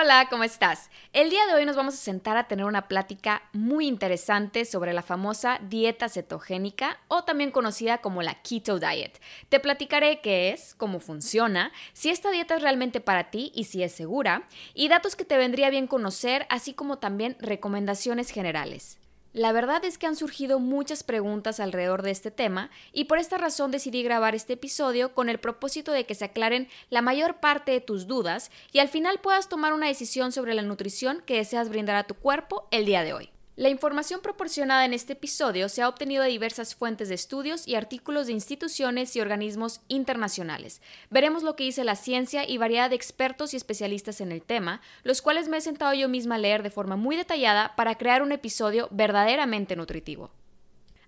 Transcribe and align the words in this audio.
Hola, 0.00 0.28
¿cómo 0.30 0.44
estás? 0.44 0.90
El 1.12 1.28
día 1.28 1.44
de 1.46 1.54
hoy 1.54 1.64
nos 1.64 1.74
vamos 1.74 1.94
a 1.94 1.96
sentar 1.96 2.36
a 2.36 2.46
tener 2.46 2.66
una 2.66 2.86
plática 2.86 3.42
muy 3.52 3.88
interesante 3.88 4.64
sobre 4.64 4.92
la 4.92 5.02
famosa 5.02 5.58
dieta 5.68 6.08
cetogénica 6.08 7.00
o 7.08 7.24
también 7.24 7.50
conocida 7.50 7.98
como 7.98 8.22
la 8.22 8.40
Keto 8.40 8.78
Diet. 8.78 9.20
Te 9.48 9.58
platicaré 9.58 10.20
qué 10.20 10.52
es, 10.52 10.76
cómo 10.76 11.00
funciona, 11.00 11.72
si 11.94 12.10
esta 12.10 12.30
dieta 12.30 12.54
es 12.54 12.62
realmente 12.62 13.00
para 13.00 13.32
ti 13.32 13.50
y 13.56 13.64
si 13.64 13.82
es 13.82 13.90
segura, 13.90 14.44
y 14.72 14.86
datos 14.86 15.16
que 15.16 15.24
te 15.24 15.36
vendría 15.36 15.68
bien 15.68 15.88
conocer, 15.88 16.46
así 16.48 16.74
como 16.74 16.98
también 16.98 17.36
recomendaciones 17.40 18.30
generales. 18.30 19.00
La 19.34 19.52
verdad 19.52 19.84
es 19.84 19.98
que 19.98 20.06
han 20.06 20.16
surgido 20.16 20.58
muchas 20.58 21.02
preguntas 21.02 21.60
alrededor 21.60 22.02
de 22.02 22.10
este 22.10 22.30
tema 22.30 22.70
y 22.92 23.04
por 23.04 23.18
esta 23.18 23.36
razón 23.36 23.70
decidí 23.70 24.02
grabar 24.02 24.34
este 24.34 24.54
episodio 24.54 25.12
con 25.12 25.28
el 25.28 25.38
propósito 25.38 25.92
de 25.92 26.06
que 26.06 26.14
se 26.14 26.24
aclaren 26.24 26.68
la 26.88 27.02
mayor 27.02 27.38
parte 27.38 27.72
de 27.72 27.82
tus 27.82 28.06
dudas 28.06 28.50
y 28.72 28.78
al 28.78 28.88
final 28.88 29.20
puedas 29.20 29.50
tomar 29.50 29.74
una 29.74 29.86
decisión 29.86 30.32
sobre 30.32 30.54
la 30.54 30.62
nutrición 30.62 31.22
que 31.26 31.36
deseas 31.36 31.68
brindar 31.68 31.96
a 31.96 32.06
tu 32.06 32.14
cuerpo 32.14 32.68
el 32.70 32.86
día 32.86 33.04
de 33.04 33.12
hoy. 33.12 33.30
La 33.58 33.70
información 33.70 34.20
proporcionada 34.20 34.84
en 34.84 34.94
este 34.94 35.14
episodio 35.14 35.68
se 35.68 35.82
ha 35.82 35.88
obtenido 35.88 36.22
de 36.22 36.28
diversas 36.28 36.76
fuentes 36.76 37.08
de 37.08 37.16
estudios 37.16 37.66
y 37.66 37.74
artículos 37.74 38.28
de 38.28 38.32
instituciones 38.32 39.16
y 39.16 39.20
organismos 39.20 39.80
internacionales. 39.88 40.80
Veremos 41.10 41.42
lo 41.42 41.56
que 41.56 41.64
dice 41.64 41.82
la 41.82 41.96
ciencia 41.96 42.48
y 42.48 42.56
variedad 42.56 42.88
de 42.88 42.94
expertos 42.94 43.52
y 43.52 43.56
especialistas 43.56 44.20
en 44.20 44.30
el 44.30 44.42
tema, 44.42 44.80
los 45.02 45.22
cuales 45.22 45.48
me 45.48 45.56
he 45.56 45.60
sentado 45.60 45.92
yo 45.92 46.08
misma 46.08 46.36
a 46.36 46.38
leer 46.38 46.62
de 46.62 46.70
forma 46.70 46.94
muy 46.94 47.16
detallada 47.16 47.74
para 47.74 47.96
crear 47.96 48.22
un 48.22 48.30
episodio 48.30 48.86
verdaderamente 48.92 49.74
nutritivo. 49.74 50.30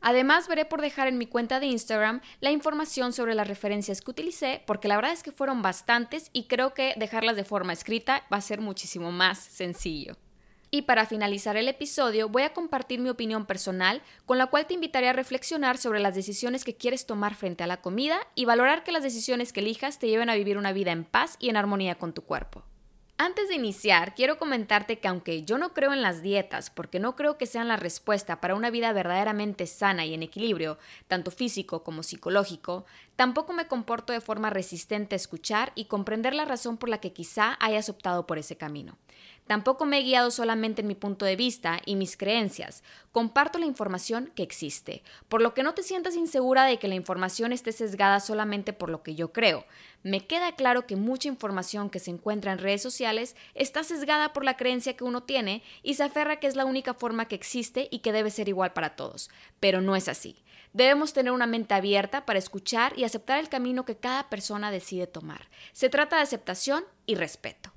Además, 0.01 0.49
veré 0.49 0.65
por 0.65 0.81
dejar 0.81 1.07
en 1.07 1.19
mi 1.19 1.27
cuenta 1.27 1.61
de 1.61 1.67
Instagram 1.67 2.21
la 2.41 2.51
información 2.51 3.13
sobre 3.13 3.37
las 3.37 3.47
referencias 3.47 4.01
que 4.01 4.11
utilicé, 4.11 4.65
porque 4.67 4.89
la 4.89 4.97
verdad 4.97 5.13
es 5.13 5.23
que 5.23 5.31
fueron 5.31 5.63
bastantes 5.63 6.31
y 6.33 6.49
creo 6.49 6.75
que 6.75 6.95
dejarlas 6.97 7.37
de 7.37 7.45
forma 7.45 7.73
escrita 7.73 8.25
va 8.33 8.39
a 8.39 8.41
ser 8.41 8.61
muchísimo 8.61 9.13
más 9.13 9.39
sencillo. 9.39 10.17
Y 10.73 10.83
para 10.83 11.05
finalizar 11.05 11.57
el 11.57 11.67
episodio 11.67 12.29
voy 12.29 12.43
a 12.43 12.53
compartir 12.53 13.01
mi 13.01 13.09
opinión 13.09 13.45
personal 13.45 14.03
con 14.25 14.39
la 14.39 14.47
cual 14.47 14.67
te 14.67 14.75
invitaré 14.75 15.09
a 15.09 15.13
reflexionar 15.13 15.79
sobre 15.79 15.99
las 15.99 16.15
decisiones 16.15 16.63
que 16.63 16.77
quieres 16.77 17.07
tomar 17.07 17.35
frente 17.35 17.65
a 17.65 17.67
la 17.67 17.81
comida 17.81 18.21
y 18.37 18.45
valorar 18.45 18.85
que 18.85 18.93
las 18.93 19.03
decisiones 19.03 19.53
que 19.53 19.61
elijas 19.61 19.99
te 19.99 20.07
lleven 20.07 20.31
a 20.31 20.37
vivir 20.37 20.59
una 20.59 20.73
vida 20.73 20.93
en 20.93 21.05
paz 21.05 21.37
y 21.41 21.49
en 21.49 21.57
armonía 21.57 21.97
con 21.97 22.13
tu 22.13 22.23
cuerpo. 22.23 22.63
Antes 23.23 23.49
de 23.49 23.55
iniciar, 23.57 24.15
quiero 24.15 24.39
comentarte 24.39 24.99
que 24.99 25.07
aunque 25.07 25.43
yo 25.43 25.59
no 25.59 25.75
creo 25.75 25.93
en 25.93 26.01
las 26.01 26.23
dietas, 26.23 26.71
porque 26.71 27.01
no 27.01 27.17
creo 27.17 27.37
que 27.37 27.45
sean 27.45 27.69
la 27.69 27.77
respuesta 27.77 28.41
para 28.41 28.55
una 28.55 28.71
vida 28.71 28.95
verdaderamente 28.95 29.67
sana 29.67 30.07
y 30.07 30.15
en 30.15 30.23
equilibrio, 30.23 30.79
tanto 31.07 31.31
físico 31.31 31.85
como 31.85 32.03
psicológico, 32.03 32.87
tampoco 33.21 33.53
me 33.53 33.67
comporto 33.67 34.15
de 34.15 34.23
forma 34.23 34.49
resistente 34.49 35.15
a 35.15 35.17
escuchar 35.17 35.73
y 35.75 35.85
comprender 35.85 36.33
la 36.33 36.47
razón 36.47 36.79
por 36.79 36.89
la 36.89 37.03
que 37.03 37.13
quizá 37.13 37.59
hayas 37.61 37.91
optado 37.91 38.27
por 38.27 38.39
ese 38.39 38.57
camino. 38.57 38.97
Tampoco 39.47 39.85
me 39.85 39.99
he 39.99 40.03
guiado 40.03 40.31
solamente 40.31 40.81
en 40.81 40.89
mi 40.89 40.95
punto 40.95 41.27
de 41.27 41.37
vista 41.37 41.83
y 41.85 41.97
mis 41.97 42.17
creencias. 42.17 42.83
Comparto 43.13 43.59
la 43.59 43.67
información 43.67 44.33
que 44.35 44.43
existe, 44.43 45.03
por 45.29 45.43
lo 45.43 45.53
que 45.53 45.63
no 45.63 45.75
te 45.75 45.83
sientas 45.83 46.17
insegura 46.17 46.65
de 46.65 46.79
que 46.79 46.89
la 46.89 46.95
información 46.95 47.53
esté 47.53 47.73
sesgada 47.73 48.21
solamente 48.21 48.73
por 48.73 48.89
lo 48.89 49.03
que 49.03 49.15
yo 49.15 49.35
creo. 49.35 49.67
Me 50.03 50.27
queda 50.27 50.53
claro 50.53 50.87
que 50.87 50.97
mucha 50.97 51.29
información 51.29 51.91
que 51.91 51.99
se 51.99 52.11
encuentra 52.11 52.53
en 52.53 52.59
redes 52.59 52.81
sociales 52.81 53.37
está 53.55 53.85
sesgada 53.85 54.33
por 54.33 54.47
la 54.47 54.57
creencia 54.57 54.97
que 54.97 55.05
uno 55.05 55.25
tiene 55.25 55.63
y 55.83 55.93
se 55.93 56.05
aferra 56.05 56.37
que 56.37 56.47
es 56.47 56.57
la 56.57 56.65
única 56.65 56.95
forma 56.95 57.29
que 57.29 57.35
existe 57.35 57.87
y 57.91 57.99
que 57.99 58.13
debe 58.13 58.31
ser 58.31 58.49
igual 58.49 58.73
para 58.73 58.97
todos. 58.97 59.29
Pero 59.59 59.83
no 59.83 59.95
es 59.95 60.09
así. 60.09 60.37
Debemos 60.73 61.13
tener 61.13 61.33
una 61.33 61.47
mente 61.47 61.75
abierta 61.75 62.25
para 62.25 62.39
escuchar 62.39 62.97
y 62.97 63.05
aceptar 63.05 63.39
el 63.41 63.49
camino 63.49 63.85
que 63.85 63.97
cada 63.97 64.29
persona 64.29 64.71
decide 64.71 65.07
tomar. 65.07 65.49
Se 65.73 65.89
trata 65.89 66.17
de 66.17 66.23
aceptación 66.23 66.85
y 67.07 67.17
respeto. 67.17 67.73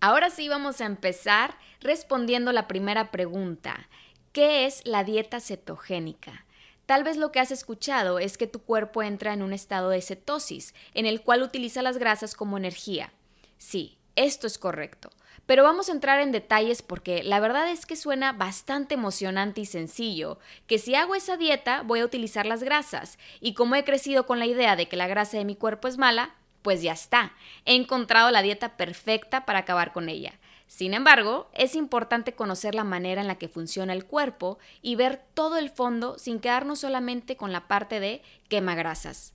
Ahora 0.00 0.30
sí 0.30 0.48
vamos 0.48 0.80
a 0.80 0.86
empezar 0.86 1.58
respondiendo 1.80 2.52
la 2.52 2.68
primera 2.68 3.10
pregunta. 3.10 3.88
¿Qué 4.32 4.66
es 4.66 4.86
la 4.86 5.04
dieta 5.04 5.40
cetogénica? 5.40 6.44
Tal 6.86 7.02
vez 7.02 7.16
lo 7.16 7.32
que 7.32 7.40
has 7.40 7.50
escuchado 7.50 8.18
es 8.18 8.38
que 8.38 8.46
tu 8.46 8.62
cuerpo 8.62 9.02
entra 9.02 9.32
en 9.32 9.42
un 9.42 9.52
estado 9.52 9.90
de 9.90 10.00
cetosis, 10.00 10.74
en 10.94 11.04
el 11.04 11.22
cual 11.22 11.42
utiliza 11.42 11.82
las 11.82 11.98
grasas 11.98 12.34
como 12.34 12.56
energía. 12.56 13.12
Sí, 13.58 13.98
esto 14.16 14.46
es 14.46 14.56
correcto. 14.58 15.10
Pero 15.46 15.62
vamos 15.62 15.88
a 15.88 15.92
entrar 15.92 16.20
en 16.20 16.32
detalles 16.32 16.82
porque 16.82 17.22
la 17.22 17.40
verdad 17.40 17.70
es 17.70 17.86
que 17.86 17.96
suena 17.96 18.32
bastante 18.32 18.94
emocionante 18.94 19.60
y 19.62 19.66
sencillo, 19.66 20.38
que 20.66 20.78
si 20.78 20.94
hago 20.94 21.14
esa 21.14 21.36
dieta 21.36 21.82
voy 21.82 22.00
a 22.00 22.04
utilizar 22.04 22.46
las 22.46 22.62
grasas, 22.62 23.18
y 23.40 23.54
como 23.54 23.74
he 23.74 23.84
crecido 23.84 24.26
con 24.26 24.38
la 24.38 24.46
idea 24.46 24.76
de 24.76 24.88
que 24.88 24.96
la 24.96 25.06
grasa 25.06 25.38
de 25.38 25.44
mi 25.44 25.56
cuerpo 25.56 25.88
es 25.88 25.98
mala, 25.98 26.34
pues 26.62 26.82
ya 26.82 26.92
está, 26.92 27.32
he 27.64 27.74
encontrado 27.74 28.30
la 28.30 28.42
dieta 28.42 28.76
perfecta 28.76 29.46
para 29.46 29.60
acabar 29.60 29.92
con 29.92 30.08
ella. 30.08 30.38
Sin 30.66 30.92
embargo, 30.92 31.48
es 31.54 31.74
importante 31.74 32.34
conocer 32.34 32.74
la 32.74 32.84
manera 32.84 33.22
en 33.22 33.26
la 33.26 33.38
que 33.38 33.48
funciona 33.48 33.94
el 33.94 34.04
cuerpo 34.04 34.58
y 34.82 34.96
ver 34.96 35.24
todo 35.32 35.56
el 35.56 35.70
fondo 35.70 36.18
sin 36.18 36.40
quedarnos 36.40 36.80
solamente 36.80 37.36
con 37.36 37.52
la 37.52 37.68
parte 37.68 38.00
de 38.00 38.22
quema 38.48 38.74
grasas. 38.74 39.32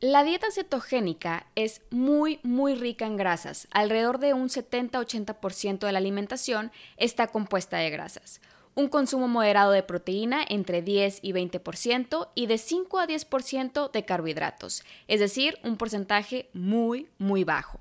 La 0.00 0.22
dieta 0.22 0.52
cetogénica 0.52 1.46
es 1.56 1.82
muy, 1.90 2.38
muy 2.44 2.76
rica 2.76 3.04
en 3.04 3.16
grasas. 3.16 3.66
Alrededor 3.72 4.20
de 4.20 4.32
un 4.32 4.48
70-80% 4.48 5.80
de 5.80 5.90
la 5.92 5.98
alimentación 5.98 6.70
está 6.96 7.26
compuesta 7.26 7.78
de 7.78 7.90
grasas 7.90 8.40
un 8.78 8.86
consumo 8.86 9.26
moderado 9.26 9.72
de 9.72 9.82
proteína 9.82 10.44
entre 10.48 10.82
10 10.82 11.18
y 11.22 11.32
20% 11.32 12.28
y 12.36 12.46
de 12.46 12.58
5 12.58 13.00
a 13.00 13.08
10% 13.08 13.90
de 13.90 14.04
carbohidratos, 14.04 14.84
es 15.08 15.18
decir, 15.18 15.58
un 15.64 15.76
porcentaje 15.76 16.48
muy, 16.52 17.08
muy 17.18 17.42
bajo. 17.42 17.80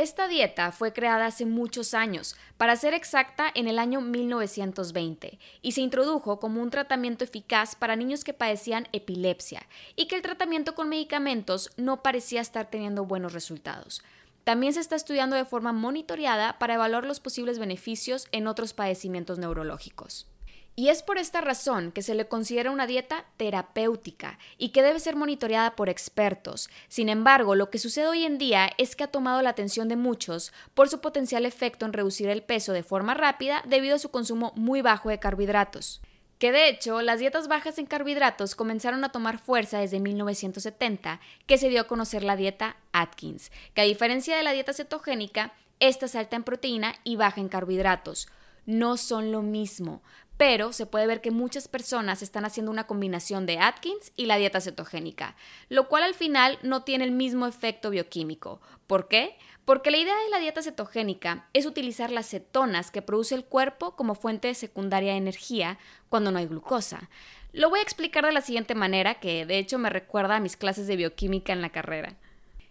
Esta 0.00 0.28
dieta 0.28 0.72
fue 0.72 0.94
creada 0.94 1.26
hace 1.26 1.44
muchos 1.44 1.92
años, 1.92 2.34
para 2.56 2.74
ser 2.74 2.94
exacta 2.94 3.52
en 3.54 3.68
el 3.68 3.78
año 3.78 4.00
1920, 4.00 5.38
y 5.60 5.72
se 5.72 5.82
introdujo 5.82 6.40
como 6.40 6.62
un 6.62 6.70
tratamiento 6.70 7.22
eficaz 7.22 7.74
para 7.74 7.96
niños 7.96 8.24
que 8.24 8.32
padecían 8.32 8.88
epilepsia 8.92 9.66
y 9.96 10.06
que 10.06 10.16
el 10.16 10.22
tratamiento 10.22 10.74
con 10.74 10.88
medicamentos 10.88 11.70
no 11.76 12.02
parecía 12.02 12.40
estar 12.40 12.70
teniendo 12.70 13.04
buenos 13.04 13.34
resultados. 13.34 14.02
También 14.44 14.72
se 14.72 14.80
está 14.80 14.96
estudiando 14.96 15.36
de 15.36 15.44
forma 15.44 15.74
monitoreada 15.74 16.58
para 16.58 16.76
evaluar 16.76 17.04
los 17.04 17.20
posibles 17.20 17.58
beneficios 17.58 18.26
en 18.32 18.46
otros 18.46 18.72
padecimientos 18.72 19.38
neurológicos. 19.38 20.26
Y 20.80 20.88
es 20.88 21.02
por 21.02 21.18
esta 21.18 21.42
razón 21.42 21.92
que 21.92 22.00
se 22.00 22.14
le 22.14 22.26
considera 22.26 22.70
una 22.70 22.86
dieta 22.86 23.26
terapéutica 23.36 24.38
y 24.56 24.70
que 24.70 24.82
debe 24.82 24.98
ser 24.98 25.14
monitoreada 25.14 25.76
por 25.76 25.90
expertos. 25.90 26.70
Sin 26.88 27.10
embargo, 27.10 27.54
lo 27.54 27.68
que 27.68 27.78
sucede 27.78 28.06
hoy 28.06 28.24
en 28.24 28.38
día 28.38 28.70
es 28.78 28.96
que 28.96 29.04
ha 29.04 29.08
tomado 29.08 29.42
la 29.42 29.50
atención 29.50 29.88
de 29.88 29.96
muchos 29.96 30.54
por 30.72 30.88
su 30.88 31.02
potencial 31.02 31.44
efecto 31.44 31.84
en 31.84 31.92
reducir 31.92 32.30
el 32.30 32.42
peso 32.42 32.72
de 32.72 32.82
forma 32.82 33.12
rápida 33.12 33.62
debido 33.66 33.96
a 33.96 33.98
su 33.98 34.10
consumo 34.10 34.54
muy 34.56 34.80
bajo 34.80 35.10
de 35.10 35.18
carbohidratos 35.18 36.00
que 36.38 36.50
de 36.50 36.70
hecho 36.70 37.02
las 37.02 37.18
dietas 37.18 37.46
bajas 37.46 37.76
en 37.76 37.84
carbohidratos 37.84 38.54
comenzaron 38.54 39.04
a 39.04 39.12
tomar 39.12 39.38
fuerza 39.38 39.80
desde 39.80 40.00
1970, 40.00 41.20
que 41.46 41.58
se 41.58 41.68
dio 41.68 41.82
a 41.82 41.86
conocer 41.86 42.24
la 42.24 42.36
dieta 42.36 42.78
Atkins, 42.92 43.52
que 43.74 43.82
a 43.82 43.84
diferencia 43.84 44.34
de 44.34 44.42
la 44.42 44.52
dieta 44.52 44.72
cetogénica, 44.72 45.52
esta 45.80 46.06
es 46.06 46.14
alta 46.14 46.36
en 46.36 46.44
proteína 46.44 46.94
y 47.04 47.16
baja 47.16 47.42
en 47.42 47.50
carbohidratos. 47.50 48.26
No 48.70 48.96
son 48.96 49.32
lo 49.32 49.42
mismo, 49.42 50.00
pero 50.36 50.72
se 50.72 50.86
puede 50.86 51.08
ver 51.08 51.20
que 51.20 51.32
muchas 51.32 51.66
personas 51.66 52.22
están 52.22 52.44
haciendo 52.44 52.70
una 52.70 52.86
combinación 52.86 53.44
de 53.44 53.58
Atkins 53.58 54.12
y 54.14 54.26
la 54.26 54.36
dieta 54.36 54.60
cetogénica, 54.60 55.34
lo 55.68 55.88
cual 55.88 56.04
al 56.04 56.14
final 56.14 56.56
no 56.62 56.84
tiene 56.84 57.02
el 57.02 57.10
mismo 57.10 57.48
efecto 57.48 57.90
bioquímico. 57.90 58.60
¿Por 58.86 59.08
qué? 59.08 59.36
Porque 59.64 59.90
la 59.90 59.96
idea 59.96 60.14
de 60.14 60.30
la 60.30 60.38
dieta 60.38 60.62
cetogénica 60.62 61.48
es 61.52 61.66
utilizar 61.66 62.12
las 62.12 62.30
cetonas 62.30 62.92
que 62.92 63.02
produce 63.02 63.34
el 63.34 63.44
cuerpo 63.44 63.96
como 63.96 64.14
fuente 64.14 64.54
secundaria 64.54 65.14
de 65.14 65.18
energía 65.18 65.76
cuando 66.08 66.30
no 66.30 66.38
hay 66.38 66.46
glucosa. 66.46 67.10
Lo 67.52 67.70
voy 67.70 67.80
a 67.80 67.82
explicar 67.82 68.24
de 68.24 68.30
la 68.30 68.40
siguiente 68.40 68.76
manera, 68.76 69.16
que 69.16 69.46
de 69.46 69.58
hecho 69.58 69.78
me 69.80 69.90
recuerda 69.90 70.36
a 70.36 70.40
mis 70.40 70.56
clases 70.56 70.86
de 70.86 70.94
bioquímica 70.94 71.52
en 71.52 71.60
la 71.60 71.70
carrera. 71.70 72.14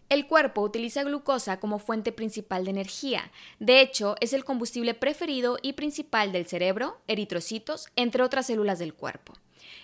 El 0.10 0.26
cuerpo 0.26 0.62
utiliza 0.62 1.04
glucosa 1.04 1.60
como 1.60 1.78
fuente 1.78 2.12
principal 2.12 2.66
de 2.66 2.72
energía. 2.72 3.32
De 3.60 3.80
hecho, 3.80 4.16
es 4.22 4.34
el 4.34 4.44
combustible 4.44 4.96
preferido 4.96 5.60
y 5.62 5.74
principal 5.74 6.32
del 6.32 6.48
cerebro, 6.48 6.98
eritrocitos, 7.08 7.90
entre 7.96 8.24
otras 8.24 8.48
células 8.48 8.80
del 8.80 8.96
cuerpo. 8.96 9.34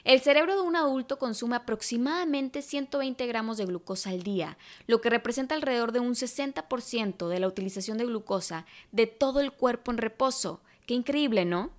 El 0.04 0.22
cerebro 0.22 0.56
de 0.56 0.62
un 0.62 0.76
adulto 0.76 1.20
consume 1.20 1.56
aproximadamente 1.56 2.64
120 2.64 3.28
gramos 3.28 3.58
de 3.58 3.66
glucosa 3.66 4.10
al 4.10 4.24
día, 4.24 4.58
lo 4.88 5.00
que 5.00 5.12
representa 5.12 5.54
alrededor 5.54 5.92
de 5.92 6.00
un 6.00 6.16
60% 6.16 7.28
de 7.28 7.40
la 7.40 7.48
utilización 7.48 8.00
de 8.00 8.06
glucosa 8.06 8.66
de 8.92 9.06
todo 9.06 9.42
el 9.42 9.52
cuerpo 9.52 9.92
en 9.92 10.00
reposo. 10.00 10.62
Qué 10.88 10.96
increíble, 10.96 11.46
¿no? 11.46 11.70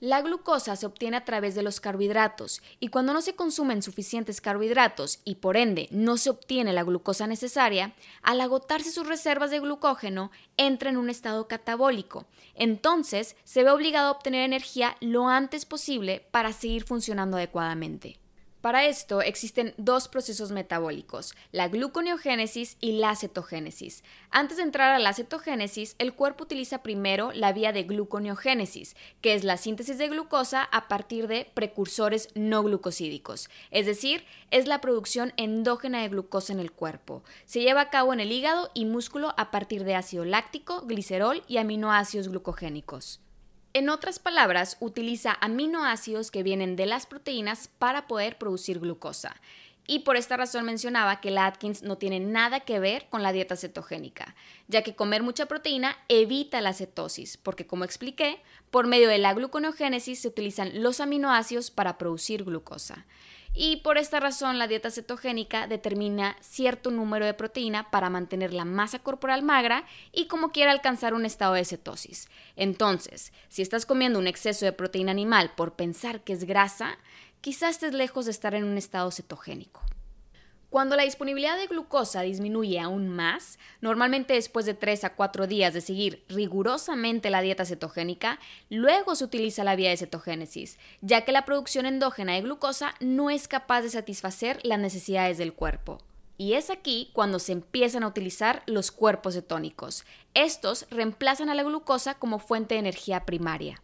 La 0.00 0.22
glucosa 0.22 0.76
se 0.76 0.86
obtiene 0.86 1.18
a 1.18 1.26
través 1.26 1.54
de 1.54 1.62
los 1.62 1.78
carbohidratos 1.78 2.62
y 2.80 2.88
cuando 2.88 3.12
no 3.12 3.20
se 3.20 3.36
consumen 3.36 3.82
suficientes 3.82 4.40
carbohidratos 4.40 5.20
y 5.26 5.34
por 5.34 5.58
ende 5.58 5.88
no 5.90 6.16
se 6.16 6.30
obtiene 6.30 6.72
la 6.72 6.84
glucosa 6.84 7.26
necesaria, 7.26 7.92
al 8.22 8.40
agotarse 8.40 8.92
sus 8.92 9.06
reservas 9.06 9.50
de 9.50 9.60
glucógeno 9.60 10.30
entra 10.56 10.88
en 10.88 10.96
un 10.96 11.10
estado 11.10 11.48
catabólico. 11.48 12.24
Entonces 12.54 13.36
se 13.44 13.62
ve 13.62 13.70
obligado 13.70 14.08
a 14.08 14.12
obtener 14.12 14.42
energía 14.42 14.96
lo 15.00 15.28
antes 15.28 15.66
posible 15.66 16.26
para 16.30 16.54
seguir 16.54 16.84
funcionando 16.84 17.36
adecuadamente. 17.36 18.18
Para 18.60 18.84
esto 18.84 19.22
existen 19.22 19.72
dos 19.78 20.08
procesos 20.08 20.52
metabólicos, 20.52 21.34
la 21.50 21.68
gluconeogénesis 21.68 22.76
y 22.78 22.92
la 22.92 23.16
cetogénesis. 23.16 24.04
Antes 24.30 24.58
de 24.58 24.64
entrar 24.64 24.92
a 24.92 24.98
la 24.98 25.14
cetogénesis, 25.14 25.96
el 25.98 26.12
cuerpo 26.12 26.44
utiliza 26.44 26.82
primero 26.82 27.32
la 27.32 27.54
vía 27.54 27.72
de 27.72 27.84
gluconeogénesis, 27.84 28.96
que 29.22 29.32
es 29.32 29.44
la 29.44 29.56
síntesis 29.56 29.96
de 29.96 30.08
glucosa 30.08 30.62
a 30.62 30.88
partir 30.88 31.26
de 31.26 31.50
precursores 31.54 32.28
no 32.34 32.62
glucosídicos, 32.62 33.48
es 33.70 33.86
decir, 33.86 34.26
es 34.50 34.66
la 34.66 34.82
producción 34.82 35.32
endógena 35.38 36.02
de 36.02 36.10
glucosa 36.10 36.52
en 36.52 36.60
el 36.60 36.70
cuerpo. 36.70 37.22
Se 37.46 37.60
lleva 37.60 37.80
a 37.80 37.90
cabo 37.90 38.12
en 38.12 38.20
el 38.20 38.30
hígado 38.30 38.70
y 38.74 38.84
músculo 38.84 39.32
a 39.38 39.50
partir 39.50 39.84
de 39.84 39.94
ácido 39.94 40.26
láctico, 40.26 40.82
glicerol 40.82 41.44
y 41.48 41.56
aminoácidos 41.56 42.28
glucogénicos. 42.28 43.20
En 43.72 43.88
otras 43.88 44.18
palabras, 44.18 44.76
utiliza 44.80 45.38
aminoácidos 45.40 46.32
que 46.32 46.42
vienen 46.42 46.74
de 46.74 46.86
las 46.86 47.06
proteínas 47.06 47.68
para 47.78 48.08
poder 48.08 48.36
producir 48.36 48.80
glucosa. 48.80 49.36
Y 49.86 50.00
por 50.00 50.16
esta 50.16 50.36
razón 50.36 50.64
mencionaba 50.64 51.20
que 51.20 51.30
la 51.30 51.46
Atkins 51.46 51.84
no 51.84 51.96
tiene 51.96 52.18
nada 52.18 52.60
que 52.60 52.80
ver 52.80 53.06
con 53.10 53.22
la 53.22 53.32
dieta 53.32 53.56
cetogénica, 53.56 54.34
ya 54.66 54.82
que 54.82 54.96
comer 54.96 55.22
mucha 55.22 55.46
proteína 55.46 55.96
evita 56.08 56.60
la 56.60 56.74
cetosis, 56.74 57.36
porque 57.36 57.66
como 57.66 57.84
expliqué, 57.84 58.42
por 58.72 58.88
medio 58.88 59.08
de 59.08 59.18
la 59.18 59.34
gluconeogénesis 59.34 60.20
se 60.20 60.28
utilizan 60.28 60.82
los 60.82 60.98
aminoácidos 60.98 61.70
para 61.70 61.96
producir 61.96 62.44
glucosa 62.44 63.06
y 63.54 63.78
por 63.78 63.98
esta 63.98 64.20
razón 64.20 64.58
la 64.58 64.68
dieta 64.68 64.90
cetogénica 64.90 65.66
determina 65.66 66.36
cierto 66.40 66.90
número 66.90 67.26
de 67.26 67.34
proteína 67.34 67.90
para 67.90 68.10
mantener 68.10 68.52
la 68.52 68.64
masa 68.64 69.00
corporal 69.00 69.42
magra 69.42 69.84
y 70.12 70.26
como 70.26 70.52
quiera 70.52 70.70
alcanzar 70.70 71.14
un 71.14 71.26
estado 71.26 71.54
de 71.54 71.64
cetosis. 71.64 72.28
Entonces, 72.56 73.32
si 73.48 73.62
estás 73.62 73.86
comiendo 73.86 74.18
un 74.18 74.28
exceso 74.28 74.64
de 74.64 74.72
proteína 74.72 75.10
animal 75.10 75.52
por 75.56 75.74
pensar 75.74 76.22
que 76.22 76.32
es 76.32 76.44
grasa, 76.44 76.98
quizás 77.40 77.70
estés 77.72 77.94
lejos 77.94 78.26
de 78.26 78.30
estar 78.30 78.54
en 78.54 78.64
un 78.64 78.78
estado 78.78 79.10
cetogénico. 79.10 79.82
Cuando 80.70 80.94
la 80.94 81.02
disponibilidad 81.02 81.56
de 81.56 81.66
glucosa 81.66 82.20
disminuye 82.20 82.78
aún 82.78 83.08
más, 83.08 83.58
normalmente 83.80 84.34
después 84.34 84.66
de 84.66 84.74
3 84.74 85.02
a 85.02 85.14
4 85.16 85.48
días 85.48 85.74
de 85.74 85.80
seguir 85.80 86.24
rigurosamente 86.28 87.28
la 87.28 87.42
dieta 87.42 87.64
cetogénica, 87.64 88.38
luego 88.68 89.16
se 89.16 89.24
utiliza 89.24 89.64
la 89.64 89.74
vía 89.74 89.90
de 89.90 89.96
cetogénesis, 89.96 90.78
ya 91.00 91.24
que 91.24 91.32
la 91.32 91.44
producción 91.44 91.86
endógena 91.86 92.34
de 92.34 92.42
glucosa 92.42 92.94
no 93.00 93.30
es 93.30 93.48
capaz 93.48 93.82
de 93.82 93.90
satisfacer 93.90 94.60
las 94.62 94.78
necesidades 94.78 95.38
del 95.38 95.54
cuerpo. 95.54 95.98
Y 96.38 96.52
es 96.52 96.70
aquí 96.70 97.10
cuando 97.14 97.40
se 97.40 97.50
empiezan 97.50 98.04
a 98.04 98.08
utilizar 98.08 98.62
los 98.66 98.92
cuerpos 98.92 99.34
cetónicos. 99.34 100.04
Estos 100.34 100.86
reemplazan 100.88 101.50
a 101.50 101.56
la 101.56 101.64
glucosa 101.64 102.14
como 102.14 102.38
fuente 102.38 102.76
de 102.76 102.80
energía 102.80 103.26
primaria. 103.26 103.82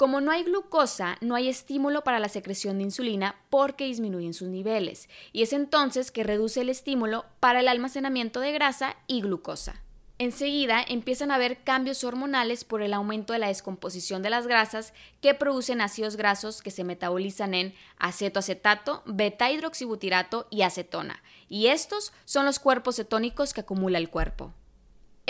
Como 0.00 0.22
no 0.22 0.30
hay 0.30 0.44
glucosa, 0.44 1.18
no 1.20 1.34
hay 1.34 1.50
estímulo 1.50 2.02
para 2.04 2.20
la 2.20 2.30
secreción 2.30 2.78
de 2.78 2.84
insulina 2.84 3.36
porque 3.50 3.84
disminuyen 3.84 4.32
sus 4.32 4.48
niveles, 4.48 5.10
y 5.30 5.42
es 5.42 5.52
entonces 5.52 6.10
que 6.10 6.24
reduce 6.24 6.62
el 6.62 6.70
estímulo 6.70 7.26
para 7.38 7.60
el 7.60 7.68
almacenamiento 7.68 8.40
de 8.40 8.50
grasa 8.50 8.96
y 9.06 9.20
glucosa. 9.20 9.82
Enseguida 10.16 10.82
empiezan 10.88 11.30
a 11.30 11.34
haber 11.34 11.64
cambios 11.64 12.02
hormonales 12.02 12.64
por 12.64 12.80
el 12.80 12.94
aumento 12.94 13.34
de 13.34 13.40
la 13.40 13.48
descomposición 13.48 14.22
de 14.22 14.30
las 14.30 14.46
grasas 14.46 14.94
que 15.20 15.34
producen 15.34 15.82
ácidos 15.82 16.16
grasos 16.16 16.62
que 16.62 16.70
se 16.70 16.82
metabolizan 16.82 17.52
en 17.52 17.74
acetoacetato, 17.98 19.02
beta-hidroxibutirato 19.04 20.46
y 20.48 20.62
acetona, 20.62 21.22
y 21.46 21.66
estos 21.66 22.14
son 22.24 22.46
los 22.46 22.58
cuerpos 22.58 22.96
cetónicos 22.96 23.52
que 23.52 23.60
acumula 23.60 23.98
el 23.98 24.08
cuerpo. 24.08 24.54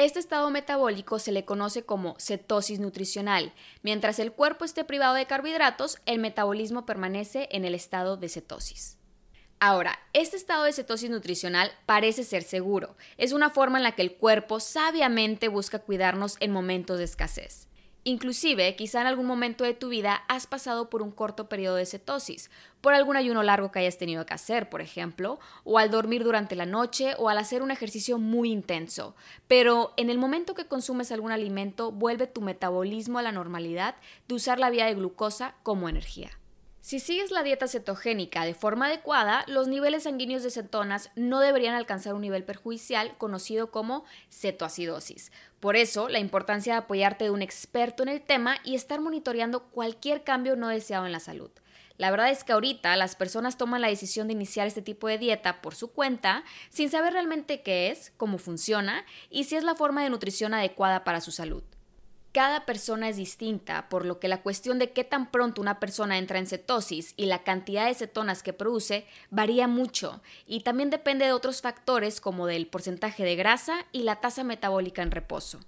Este 0.00 0.18
estado 0.18 0.48
metabólico 0.48 1.18
se 1.18 1.30
le 1.30 1.44
conoce 1.44 1.82
como 1.82 2.16
cetosis 2.18 2.80
nutricional. 2.80 3.52
Mientras 3.82 4.18
el 4.18 4.32
cuerpo 4.32 4.64
esté 4.64 4.82
privado 4.82 5.12
de 5.12 5.26
carbohidratos, 5.26 5.98
el 6.06 6.20
metabolismo 6.20 6.86
permanece 6.86 7.50
en 7.52 7.66
el 7.66 7.74
estado 7.74 8.16
de 8.16 8.30
cetosis. 8.30 8.96
Ahora, 9.58 9.98
este 10.14 10.38
estado 10.38 10.64
de 10.64 10.72
cetosis 10.72 11.10
nutricional 11.10 11.70
parece 11.84 12.24
ser 12.24 12.44
seguro. 12.44 12.96
Es 13.18 13.32
una 13.32 13.50
forma 13.50 13.76
en 13.76 13.84
la 13.84 13.92
que 13.92 14.00
el 14.00 14.14
cuerpo 14.14 14.58
sabiamente 14.58 15.48
busca 15.48 15.80
cuidarnos 15.80 16.38
en 16.40 16.50
momentos 16.50 16.96
de 16.96 17.04
escasez. 17.04 17.68
Inclusive, 18.04 18.76
quizá 18.76 19.02
en 19.02 19.06
algún 19.06 19.26
momento 19.26 19.62
de 19.62 19.74
tu 19.74 19.90
vida 19.90 20.22
has 20.26 20.46
pasado 20.46 20.88
por 20.88 21.02
un 21.02 21.10
corto 21.10 21.50
periodo 21.50 21.76
de 21.76 21.84
cetosis, 21.84 22.50
por 22.80 22.94
algún 22.94 23.16
ayuno 23.16 23.42
largo 23.42 23.70
que 23.70 23.80
hayas 23.80 23.98
tenido 23.98 24.24
que 24.24 24.32
hacer, 24.32 24.70
por 24.70 24.80
ejemplo, 24.80 25.38
o 25.64 25.78
al 25.78 25.90
dormir 25.90 26.24
durante 26.24 26.56
la 26.56 26.64
noche 26.64 27.14
o 27.18 27.28
al 27.28 27.36
hacer 27.36 27.62
un 27.62 27.70
ejercicio 27.70 28.16
muy 28.16 28.50
intenso. 28.50 29.14
Pero 29.48 29.92
en 29.98 30.08
el 30.08 30.16
momento 30.16 30.54
que 30.54 30.66
consumes 30.66 31.12
algún 31.12 31.30
alimento, 31.30 31.92
vuelve 31.92 32.26
tu 32.26 32.40
metabolismo 32.40 33.18
a 33.18 33.22
la 33.22 33.32
normalidad 33.32 33.96
de 34.28 34.34
usar 34.34 34.58
la 34.58 34.70
vía 34.70 34.86
de 34.86 34.94
glucosa 34.94 35.54
como 35.62 35.90
energía. 35.90 36.39
Si 36.82 36.98
sigues 36.98 37.30
la 37.30 37.42
dieta 37.42 37.68
cetogénica 37.68 38.46
de 38.46 38.54
forma 38.54 38.86
adecuada, 38.86 39.44
los 39.46 39.68
niveles 39.68 40.04
sanguíneos 40.04 40.42
de 40.42 40.50
cetonas 40.50 41.10
no 41.14 41.40
deberían 41.40 41.74
alcanzar 41.74 42.14
un 42.14 42.22
nivel 42.22 42.42
perjudicial 42.42 43.18
conocido 43.18 43.70
como 43.70 44.06
cetoacidosis. 44.30 45.30
Por 45.60 45.76
eso, 45.76 46.08
la 46.08 46.20
importancia 46.20 46.72
de 46.72 46.78
apoyarte 46.78 47.24
de 47.24 47.30
un 47.30 47.42
experto 47.42 48.02
en 48.02 48.08
el 48.08 48.22
tema 48.22 48.56
y 48.64 48.76
estar 48.76 48.98
monitoreando 48.98 49.64
cualquier 49.64 50.24
cambio 50.24 50.56
no 50.56 50.68
deseado 50.68 51.04
en 51.04 51.12
la 51.12 51.20
salud. 51.20 51.50
La 51.98 52.10
verdad 52.10 52.30
es 52.30 52.44
que 52.44 52.52
ahorita 52.52 52.96
las 52.96 53.14
personas 53.14 53.58
toman 53.58 53.82
la 53.82 53.88
decisión 53.88 54.26
de 54.26 54.32
iniciar 54.32 54.66
este 54.66 54.80
tipo 54.80 55.06
de 55.06 55.18
dieta 55.18 55.60
por 55.60 55.74
su 55.74 55.92
cuenta 55.92 56.44
sin 56.70 56.88
saber 56.88 57.12
realmente 57.12 57.60
qué 57.60 57.90
es, 57.90 58.10
cómo 58.16 58.38
funciona 58.38 59.04
y 59.28 59.44
si 59.44 59.56
es 59.56 59.64
la 59.64 59.74
forma 59.74 60.02
de 60.02 60.08
nutrición 60.08 60.54
adecuada 60.54 61.04
para 61.04 61.20
su 61.20 61.30
salud. 61.30 61.62
Cada 62.32 62.64
persona 62.64 63.08
es 63.08 63.16
distinta, 63.16 63.88
por 63.88 64.06
lo 64.06 64.20
que 64.20 64.28
la 64.28 64.40
cuestión 64.40 64.78
de 64.78 64.92
qué 64.92 65.02
tan 65.02 65.32
pronto 65.32 65.60
una 65.60 65.80
persona 65.80 66.16
entra 66.16 66.38
en 66.38 66.46
cetosis 66.46 67.12
y 67.16 67.26
la 67.26 67.42
cantidad 67.42 67.86
de 67.86 67.94
cetonas 67.94 68.44
que 68.44 68.52
produce 68.52 69.04
varía 69.30 69.66
mucho 69.66 70.20
y 70.46 70.60
también 70.60 70.90
depende 70.90 71.24
de 71.24 71.32
otros 71.32 71.60
factores 71.60 72.20
como 72.20 72.46
del 72.46 72.68
porcentaje 72.68 73.24
de 73.24 73.34
grasa 73.34 73.84
y 73.90 74.04
la 74.04 74.20
tasa 74.20 74.44
metabólica 74.44 75.02
en 75.02 75.10
reposo. 75.10 75.58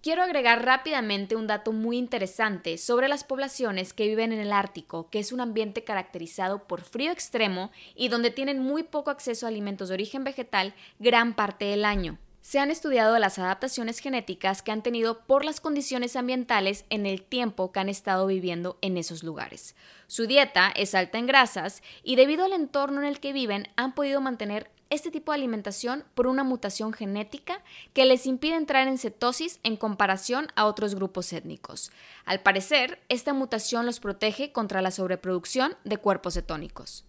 Quiero 0.00 0.22
agregar 0.22 0.64
rápidamente 0.64 1.36
un 1.36 1.46
dato 1.46 1.72
muy 1.72 1.98
interesante 1.98 2.78
sobre 2.78 3.08
las 3.08 3.22
poblaciones 3.22 3.92
que 3.92 4.06
viven 4.06 4.32
en 4.32 4.38
el 4.38 4.52
Ártico, 4.52 5.10
que 5.10 5.18
es 5.18 5.30
un 5.30 5.42
ambiente 5.42 5.84
caracterizado 5.84 6.66
por 6.66 6.80
frío 6.80 7.12
extremo 7.12 7.70
y 7.94 8.08
donde 8.08 8.30
tienen 8.30 8.60
muy 8.60 8.82
poco 8.82 9.10
acceso 9.10 9.44
a 9.44 9.50
alimentos 9.50 9.88
de 9.88 9.94
origen 9.94 10.24
vegetal 10.24 10.72
gran 10.98 11.34
parte 11.34 11.66
del 11.66 11.84
año 11.84 12.18
se 12.48 12.58
han 12.58 12.70
estudiado 12.70 13.18
las 13.18 13.38
adaptaciones 13.38 13.98
genéticas 13.98 14.62
que 14.62 14.72
han 14.72 14.82
tenido 14.82 15.20
por 15.26 15.44
las 15.44 15.60
condiciones 15.60 16.16
ambientales 16.16 16.86
en 16.88 17.04
el 17.04 17.20
tiempo 17.20 17.72
que 17.72 17.80
han 17.80 17.90
estado 17.90 18.26
viviendo 18.26 18.78
en 18.80 18.96
esos 18.96 19.22
lugares. 19.22 19.76
Su 20.06 20.26
dieta 20.26 20.70
es 20.74 20.94
alta 20.94 21.18
en 21.18 21.26
grasas 21.26 21.82
y 22.02 22.16
debido 22.16 22.46
al 22.46 22.54
entorno 22.54 23.02
en 23.02 23.06
el 23.06 23.20
que 23.20 23.34
viven 23.34 23.68
han 23.76 23.94
podido 23.94 24.22
mantener 24.22 24.70
este 24.88 25.10
tipo 25.10 25.30
de 25.30 25.36
alimentación 25.36 26.04
por 26.14 26.26
una 26.26 26.42
mutación 26.42 26.94
genética 26.94 27.60
que 27.92 28.06
les 28.06 28.24
impide 28.24 28.54
entrar 28.54 28.88
en 28.88 28.96
cetosis 28.96 29.60
en 29.62 29.76
comparación 29.76 30.48
a 30.56 30.64
otros 30.64 30.94
grupos 30.94 31.34
étnicos. 31.34 31.92
Al 32.24 32.40
parecer, 32.40 32.98
esta 33.10 33.34
mutación 33.34 33.84
los 33.84 34.00
protege 34.00 34.52
contra 34.52 34.80
la 34.80 34.90
sobreproducción 34.90 35.76
de 35.84 35.98
cuerpos 35.98 36.32
cetónicos. 36.32 37.04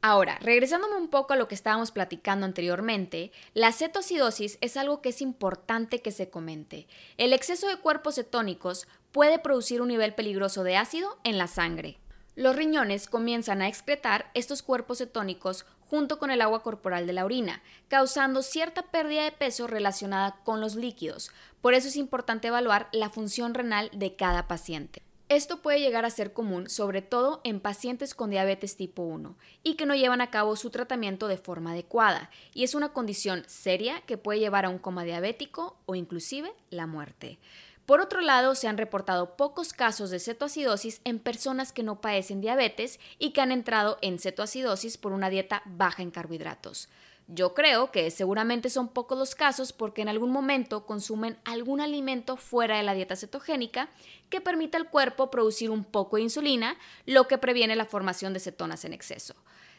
Ahora, 0.00 0.38
regresándome 0.40 0.96
un 0.96 1.08
poco 1.08 1.32
a 1.32 1.36
lo 1.36 1.48
que 1.48 1.56
estábamos 1.56 1.90
platicando 1.90 2.46
anteriormente, 2.46 3.32
la 3.52 3.72
cetoacidosis 3.72 4.56
es 4.60 4.76
algo 4.76 5.02
que 5.02 5.08
es 5.08 5.20
importante 5.20 6.02
que 6.02 6.12
se 6.12 6.30
comente. 6.30 6.86
El 7.16 7.32
exceso 7.32 7.66
de 7.66 7.78
cuerpos 7.78 8.14
cetónicos 8.14 8.86
puede 9.10 9.40
producir 9.40 9.82
un 9.82 9.88
nivel 9.88 10.14
peligroso 10.14 10.62
de 10.62 10.76
ácido 10.76 11.18
en 11.24 11.36
la 11.36 11.48
sangre. 11.48 11.98
Los 12.36 12.54
riñones 12.54 13.08
comienzan 13.08 13.60
a 13.60 13.66
excretar 13.66 14.30
estos 14.34 14.62
cuerpos 14.62 14.98
cetónicos 14.98 15.66
junto 15.90 16.20
con 16.20 16.30
el 16.30 16.42
agua 16.42 16.62
corporal 16.62 17.08
de 17.08 17.14
la 17.14 17.24
orina, 17.24 17.60
causando 17.88 18.42
cierta 18.42 18.82
pérdida 18.82 19.24
de 19.24 19.32
peso 19.32 19.66
relacionada 19.66 20.36
con 20.44 20.60
los 20.60 20.76
líquidos. 20.76 21.32
Por 21.60 21.74
eso 21.74 21.88
es 21.88 21.96
importante 21.96 22.46
evaluar 22.46 22.88
la 22.92 23.10
función 23.10 23.54
renal 23.54 23.90
de 23.92 24.14
cada 24.14 24.46
paciente. 24.46 25.02
Esto 25.28 25.60
puede 25.60 25.80
llegar 25.80 26.06
a 26.06 26.10
ser 26.10 26.32
común 26.32 26.70
sobre 26.70 27.02
todo 27.02 27.42
en 27.44 27.60
pacientes 27.60 28.14
con 28.14 28.30
diabetes 28.30 28.76
tipo 28.76 29.02
1 29.02 29.36
y 29.62 29.74
que 29.74 29.84
no 29.84 29.94
llevan 29.94 30.22
a 30.22 30.30
cabo 30.30 30.56
su 30.56 30.70
tratamiento 30.70 31.28
de 31.28 31.36
forma 31.36 31.72
adecuada 31.72 32.30
y 32.54 32.64
es 32.64 32.74
una 32.74 32.94
condición 32.94 33.44
seria 33.46 34.00
que 34.06 34.16
puede 34.16 34.40
llevar 34.40 34.64
a 34.64 34.70
un 34.70 34.78
coma 34.78 35.04
diabético 35.04 35.76
o 35.84 35.94
inclusive 35.94 36.50
la 36.70 36.86
muerte. 36.86 37.38
Por 37.84 38.00
otro 38.00 38.22
lado, 38.22 38.54
se 38.54 38.68
han 38.68 38.78
reportado 38.78 39.36
pocos 39.36 39.74
casos 39.74 40.08
de 40.08 40.18
cetoacidosis 40.18 41.02
en 41.04 41.18
personas 41.18 41.72
que 41.72 41.82
no 41.82 42.00
padecen 42.00 42.40
diabetes 42.40 42.98
y 43.18 43.30
que 43.30 43.42
han 43.42 43.52
entrado 43.52 43.98
en 44.00 44.18
cetoacidosis 44.18 44.96
por 44.96 45.12
una 45.12 45.28
dieta 45.28 45.62
baja 45.66 46.02
en 46.02 46.10
carbohidratos. 46.10 46.88
Yo 47.30 47.52
creo 47.52 47.92
que 47.92 48.10
seguramente 48.10 48.70
son 48.70 48.88
pocos 48.88 49.18
los 49.18 49.34
casos 49.34 49.74
porque 49.74 50.00
en 50.00 50.08
algún 50.08 50.30
momento 50.30 50.86
consumen 50.86 51.36
algún 51.44 51.82
alimento 51.82 52.38
fuera 52.38 52.78
de 52.78 52.82
la 52.82 52.94
dieta 52.94 53.16
cetogénica 53.16 53.90
que 54.30 54.40
permita 54.40 54.78
al 54.78 54.88
cuerpo 54.88 55.30
producir 55.30 55.70
un 55.70 55.84
poco 55.84 56.16
de 56.16 56.22
insulina, 56.22 56.78
lo 57.04 57.28
que 57.28 57.36
previene 57.36 57.76
la 57.76 57.84
formación 57.84 58.32
de 58.32 58.40
cetonas 58.40 58.86
en 58.86 58.94
exceso. 58.94 59.34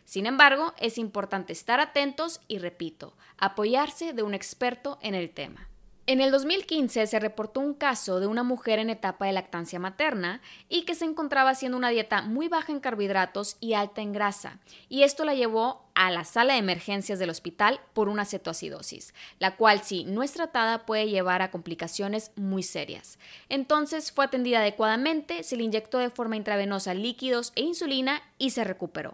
Sin 0.05 0.27
embargo, 0.27 0.75
es 0.77 0.99
importante 0.99 1.51
estar 1.51 1.79
atentos 1.79 2.39
y, 2.47 2.59
repito, 2.59 3.15
apoyarse 3.39 4.13
de 4.13 4.21
un 4.21 4.35
experto 4.35 4.99
en 5.01 5.15
el 5.15 5.31
tema. 5.31 5.68
En 6.09 6.21
el 6.21 6.31
2015 6.31 7.05
se 7.05 7.19
reportó 7.19 7.59
un 7.59 7.75
caso 7.75 8.19
de 8.19 8.25
una 8.25 8.41
mujer 8.41 8.79
en 8.79 8.89
etapa 8.89 9.27
de 9.27 9.31
lactancia 9.31 9.77
materna 9.77 10.41
y 10.67 10.81
que 10.81 10.95
se 10.95 11.05
encontraba 11.05 11.51
haciendo 11.51 11.77
una 11.77 11.89
dieta 11.89 12.23
muy 12.23 12.47
baja 12.47 12.71
en 12.71 12.79
carbohidratos 12.79 13.57
y 13.59 13.73
alta 13.73 14.01
en 14.01 14.11
grasa, 14.11 14.57
y 14.87 15.03
esto 15.03 15.23
la 15.23 15.35
llevó 15.35 15.87
a 15.93 16.09
la 16.09 16.23
sala 16.23 16.53
de 16.53 16.59
emergencias 16.59 17.19
del 17.19 17.29
hospital 17.29 17.79
por 17.93 18.09
una 18.09 18.25
cetoacidosis, 18.25 19.13
la 19.37 19.55
cual 19.55 19.83
si 19.83 20.03
no 20.03 20.23
es 20.23 20.33
tratada 20.33 20.87
puede 20.87 21.07
llevar 21.07 21.43
a 21.43 21.51
complicaciones 21.51 22.31
muy 22.35 22.63
serias. 22.63 23.19
Entonces 23.47 24.11
fue 24.11 24.25
atendida 24.25 24.61
adecuadamente, 24.61 25.43
se 25.43 25.57
le 25.57 25.63
inyectó 25.63 25.99
de 25.99 26.09
forma 26.09 26.37
intravenosa 26.37 26.95
líquidos 26.95 27.53
e 27.55 27.61
insulina 27.61 28.23
y 28.39 28.49
se 28.49 28.63
recuperó 28.63 29.13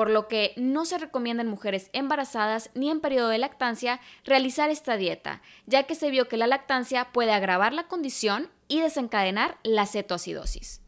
por 0.00 0.08
lo 0.08 0.28
que 0.28 0.54
no 0.56 0.86
se 0.86 0.96
recomienda 0.96 1.42
en 1.42 1.50
mujeres 1.50 1.90
embarazadas 1.92 2.70
ni 2.72 2.90
en 2.90 3.00
periodo 3.00 3.28
de 3.28 3.36
lactancia 3.36 4.00
realizar 4.24 4.70
esta 4.70 4.96
dieta, 4.96 5.42
ya 5.66 5.82
que 5.82 5.94
se 5.94 6.08
vio 6.08 6.26
que 6.26 6.38
la 6.38 6.46
lactancia 6.46 7.12
puede 7.12 7.32
agravar 7.32 7.74
la 7.74 7.86
condición 7.86 8.48
y 8.66 8.80
desencadenar 8.80 9.58
la 9.62 9.84
cetoacidosis. 9.84 10.80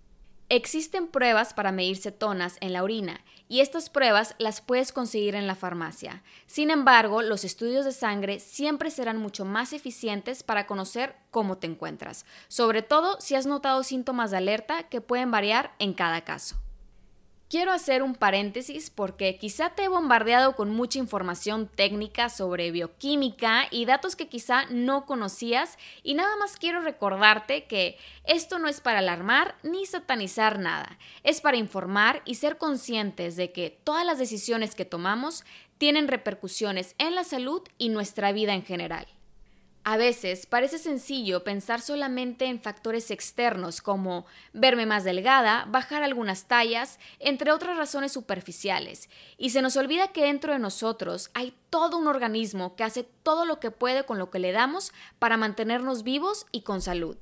Existen 0.48 1.08
pruebas 1.08 1.52
para 1.52 1.72
medir 1.72 1.98
cetonas 1.98 2.56
en 2.62 2.72
la 2.72 2.82
orina 2.82 3.22
y 3.48 3.60
estas 3.60 3.90
pruebas 3.90 4.34
las 4.38 4.62
puedes 4.62 4.92
conseguir 4.92 5.34
en 5.34 5.46
la 5.46 5.56
farmacia. 5.56 6.22
Sin 6.46 6.70
embargo, 6.70 7.20
los 7.20 7.44
estudios 7.44 7.84
de 7.84 7.92
sangre 7.92 8.40
siempre 8.40 8.90
serán 8.90 9.18
mucho 9.18 9.44
más 9.44 9.74
eficientes 9.74 10.42
para 10.42 10.66
conocer 10.66 11.16
cómo 11.30 11.58
te 11.58 11.66
encuentras, 11.66 12.24
sobre 12.48 12.80
todo 12.80 13.20
si 13.20 13.34
has 13.34 13.44
notado 13.44 13.82
síntomas 13.82 14.30
de 14.30 14.38
alerta 14.38 14.84
que 14.84 15.02
pueden 15.02 15.30
variar 15.30 15.74
en 15.78 15.92
cada 15.92 16.22
caso. 16.22 16.56
Quiero 17.52 17.72
hacer 17.72 18.02
un 18.02 18.14
paréntesis 18.14 18.88
porque 18.88 19.36
quizá 19.36 19.74
te 19.74 19.84
he 19.84 19.88
bombardeado 19.88 20.56
con 20.56 20.70
mucha 20.70 20.98
información 20.98 21.68
técnica 21.68 22.30
sobre 22.30 22.70
bioquímica 22.70 23.66
y 23.70 23.84
datos 23.84 24.16
que 24.16 24.26
quizá 24.26 24.64
no 24.70 25.04
conocías 25.04 25.76
y 26.02 26.14
nada 26.14 26.34
más 26.36 26.56
quiero 26.56 26.80
recordarte 26.80 27.64
que 27.64 27.98
esto 28.24 28.58
no 28.58 28.68
es 28.68 28.80
para 28.80 29.00
alarmar 29.00 29.54
ni 29.62 29.84
satanizar 29.84 30.60
nada, 30.60 30.98
es 31.24 31.42
para 31.42 31.58
informar 31.58 32.22
y 32.24 32.36
ser 32.36 32.56
conscientes 32.56 33.36
de 33.36 33.52
que 33.52 33.68
todas 33.68 34.06
las 34.06 34.18
decisiones 34.18 34.74
que 34.74 34.86
tomamos 34.86 35.44
tienen 35.76 36.08
repercusiones 36.08 36.94
en 36.96 37.14
la 37.14 37.22
salud 37.22 37.60
y 37.76 37.90
nuestra 37.90 38.32
vida 38.32 38.54
en 38.54 38.64
general. 38.64 39.06
A 39.84 39.96
veces 39.96 40.46
parece 40.46 40.78
sencillo 40.78 41.42
pensar 41.42 41.80
solamente 41.80 42.44
en 42.46 42.60
factores 42.60 43.10
externos 43.10 43.82
como 43.82 44.26
verme 44.52 44.86
más 44.86 45.02
delgada, 45.02 45.66
bajar 45.68 46.04
algunas 46.04 46.44
tallas, 46.44 47.00
entre 47.18 47.50
otras 47.50 47.76
razones 47.76 48.12
superficiales, 48.12 49.10
y 49.38 49.50
se 49.50 49.60
nos 49.60 49.76
olvida 49.76 50.12
que 50.12 50.22
dentro 50.22 50.52
de 50.52 50.60
nosotros 50.60 51.30
hay 51.34 51.52
todo 51.68 51.98
un 51.98 52.06
organismo 52.06 52.76
que 52.76 52.84
hace 52.84 53.02
todo 53.24 53.44
lo 53.44 53.58
que 53.58 53.72
puede 53.72 54.04
con 54.04 54.18
lo 54.18 54.30
que 54.30 54.38
le 54.38 54.52
damos 54.52 54.92
para 55.18 55.36
mantenernos 55.36 56.04
vivos 56.04 56.46
y 56.52 56.60
con 56.60 56.80
salud. 56.80 57.16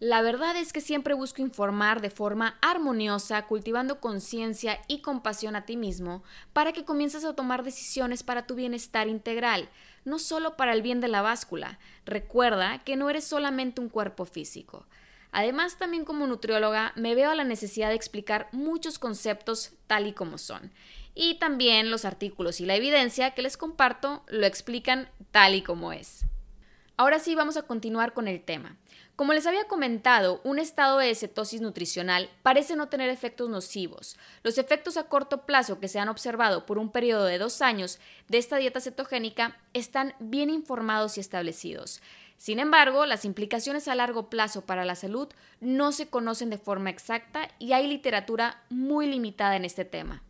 La 0.00 0.20
verdad 0.20 0.56
es 0.56 0.72
que 0.72 0.80
siempre 0.80 1.14
busco 1.14 1.42
informar 1.42 2.00
de 2.00 2.10
forma 2.10 2.58
armoniosa, 2.60 3.46
cultivando 3.46 4.00
conciencia 4.00 4.80
y 4.88 5.00
compasión 5.00 5.54
a 5.54 5.64
ti 5.64 5.76
mismo, 5.76 6.24
para 6.52 6.72
que 6.72 6.84
comiences 6.84 7.24
a 7.24 7.34
tomar 7.34 7.62
decisiones 7.62 8.24
para 8.24 8.44
tu 8.44 8.56
bienestar 8.56 9.06
integral, 9.06 9.68
no 10.04 10.18
solo 10.18 10.56
para 10.56 10.72
el 10.72 10.82
bien 10.82 11.00
de 11.00 11.08
la 11.08 11.22
báscula. 11.22 11.78
Recuerda 12.04 12.82
que 12.84 12.96
no 12.96 13.10
eres 13.10 13.24
solamente 13.24 13.80
un 13.80 13.88
cuerpo 13.88 14.24
físico. 14.24 14.86
Además, 15.32 15.78
también 15.78 16.04
como 16.04 16.26
nutrióloga 16.26 16.92
me 16.94 17.14
veo 17.14 17.30
a 17.30 17.34
la 17.34 17.44
necesidad 17.44 17.88
de 17.88 17.94
explicar 17.94 18.48
muchos 18.52 18.98
conceptos 18.98 19.72
tal 19.86 20.06
y 20.06 20.12
como 20.12 20.36
son. 20.36 20.72
Y 21.14 21.38
también 21.38 21.90
los 21.90 22.04
artículos 22.04 22.60
y 22.60 22.66
la 22.66 22.76
evidencia 22.76 23.32
que 23.32 23.42
les 23.42 23.56
comparto 23.56 24.24
lo 24.28 24.46
explican 24.46 25.08
tal 25.30 25.54
y 25.54 25.62
como 25.62 25.92
es. 25.92 26.26
Ahora 26.96 27.18
sí 27.18 27.34
vamos 27.34 27.56
a 27.56 27.62
continuar 27.62 28.12
con 28.12 28.28
el 28.28 28.42
tema. 28.42 28.76
Como 29.14 29.34
les 29.34 29.46
había 29.46 29.68
comentado, 29.68 30.40
un 30.42 30.58
estado 30.58 30.98
de 30.98 31.14
cetosis 31.14 31.60
nutricional 31.60 32.30
parece 32.42 32.76
no 32.76 32.88
tener 32.88 33.10
efectos 33.10 33.50
nocivos. 33.50 34.16
Los 34.42 34.56
efectos 34.56 34.96
a 34.96 35.04
corto 35.04 35.44
plazo 35.44 35.80
que 35.80 35.88
se 35.88 35.98
han 35.98 36.08
observado 36.08 36.64
por 36.64 36.78
un 36.78 36.90
periodo 36.90 37.24
de 37.26 37.36
dos 37.36 37.60
años 37.60 37.98
de 38.28 38.38
esta 38.38 38.56
dieta 38.56 38.80
cetogénica 38.80 39.58
están 39.74 40.14
bien 40.18 40.48
informados 40.48 41.18
y 41.18 41.20
establecidos. 41.20 42.00
Sin 42.38 42.58
embargo, 42.58 43.04
las 43.04 43.26
implicaciones 43.26 43.86
a 43.86 43.94
largo 43.94 44.30
plazo 44.30 44.62
para 44.62 44.86
la 44.86 44.96
salud 44.96 45.28
no 45.60 45.92
se 45.92 46.08
conocen 46.08 46.48
de 46.48 46.58
forma 46.58 46.88
exacta 46.88 47.50
y 47.58 47.74
hay 47.74 47.86
literatura 47.86 48.62
muy 48.70 49.06
limitada 49.06 49.56
en 49.56 49.66
este 49.66 49.84
tema. 49.84 50.22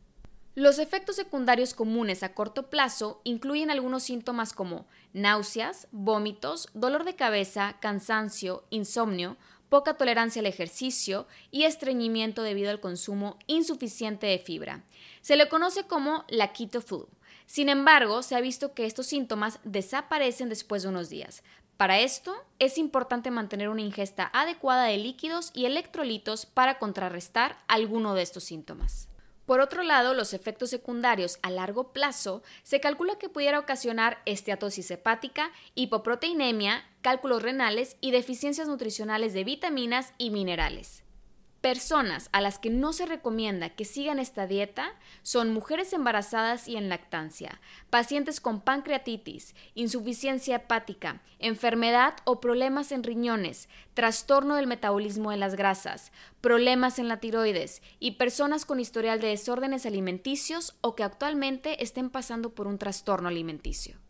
Los 0.55 0.79
efectos 0.79 1.17
secundarios 1.17 1.73
comunes 1.73 2.23
a 2.23 2.35
corto 2.35 2.69
plazo 2.69 3.23
incluyen 3.25 3.71
algunos 3.71 4.03
síntomas 4.03 4.53
como 4.53 4.85
náuseas, 5.15 5.89
vómitos, 5.93 6.69
dolor 6.75 7.05
de 7.05 7.17
cabeza, 7.17 7.77
cansancio, 7.81 8.63
insomnio, 8.69 9.39
poca 9.71 9.95
tolerancia 9.95 10.41
al 10.41 10.47
ejercicio 10.47 11.27
y 11.51 11.63
estreñimiento 11.63 12.43
debido 12.43 12.71
al 12.71 12.81
consumo 12.81 13.39
insuficiente 13.47 14.27
de 14.27 14.39
fibra. 14.39 14.85
Se 15.23 15.37
le 15.37 15.49
conoce 15.49 15.85
como 15.85 16.27
la 16.29 16.53
keto 16.53 16.83
flu. 16.83 17.09
Sin 17.47 17.71
embargo, 17.71 18.23
se 18.23 18.37
ha 18.37 18.43
visto 18.43 18.75
que 18.75 18.85
estos 18.85 19.07
síntomas 19.07 19.59
desaparecen 19.65 20.51
después 20.51 20.83
de 20.83 20.91
unos 20.91 21.09
días. 21.09 21.43
Para 21.79 21.99
esto, 22.01 22.37
es 22.59 22.77
importante 22.77 23.31
mantener 23.31 23.71
una 23.71 23.81
ingesta 23.81 24.31
adecuada 24.35 24.85
de 24.85 24.99
líquidos 24.99 25.51
y 25.55 25.65
electrolitos 25.65 26.45
para 26.45 26.79
contrarrestar 26.79 27.57
alguno 27.69 28.13
de 28.13 28.21
estos 28.21 28.45
síntomas. 28.45 29.09
Por 29.53 29.61
otro 29.61 29.83
lado, 29.83 30.15
los 30.15 30.33
efectos 30.33 30.71
secundarios 30.71 31.39
a 31.43 31.51
largo 31.51 31.93
plazo 31.93 32.43
se 32.63 32.81
calcula 32.81 33.19
que 33.19 33.29
pudiera 33.29 33.59
ocasionar 33.59 34.23
esteatosis 34.25 34.91
hepática, 34.91 35.51
hipoproteinemia, 35.75 36.87
cálculos 37.03 37.43
renales 37.43 37.99
y 38.01 38.13
deficiencias 38.13 38.67
nutricionales 38.67 39.35
de 39.35 39.45
vitaminas 39.45 40.15
y 40.17 40.31
minerales. 40.31 41.03
Personas 41.63 42.29
a 42.33 42.41
las 42.41 42.59
que 42.59 42.71
no 42.71 42.93
se 42.93 43.07
recomienda 43.07 43.71
que 43.71 43.85
sigan 43.85 44.19
esta 44.19 44.49
dieta 44.49 44.97
son 45.23 45.55
mujeres 45.55 45.93
embarazadas 45.93 46.67
y 46.67 46.77
en 46.77 46.89
lactancia, 46.89 47.61
pacientes 47.89 48.41
con 48.41 48.61
pancreatitis, 48.61 49.55
insuficiencia 49.77 50.57
hepática, 50.57 51.23
enfermedad 51.39 52.15
o 52.25 52.41
problemas 52.41 52.91
en 52.91 53.05
riñones, 53.05 53.69
trastorno 53.95 54.57
del 54.57 54.67
metabolismo 54.67 55.31
de 55.31 55.37
las 55.37 55.55
grasas, 55.55 56.11
problemas 56.41 56.99
en 56.99 57.07
la 57.07 57.21
tiroides 57.21 57.81
y 58.01 58.13
personas 58.13 58.65
con 58.65 58.81
historial 58.81 59.21
de 59.21 59.29
desórdenes 59.29 59.87
alimenticios 59.87 60.75
o 60.81 60.97
que 60.97 61.05
actualmente 61.05 61.81
estén 61.85 62.11
pasando 62.11 62.57
por 62.57 62.67
un 62.67 62.77
trastorno 62.77 63.29
alimenticio. 63.29 64.01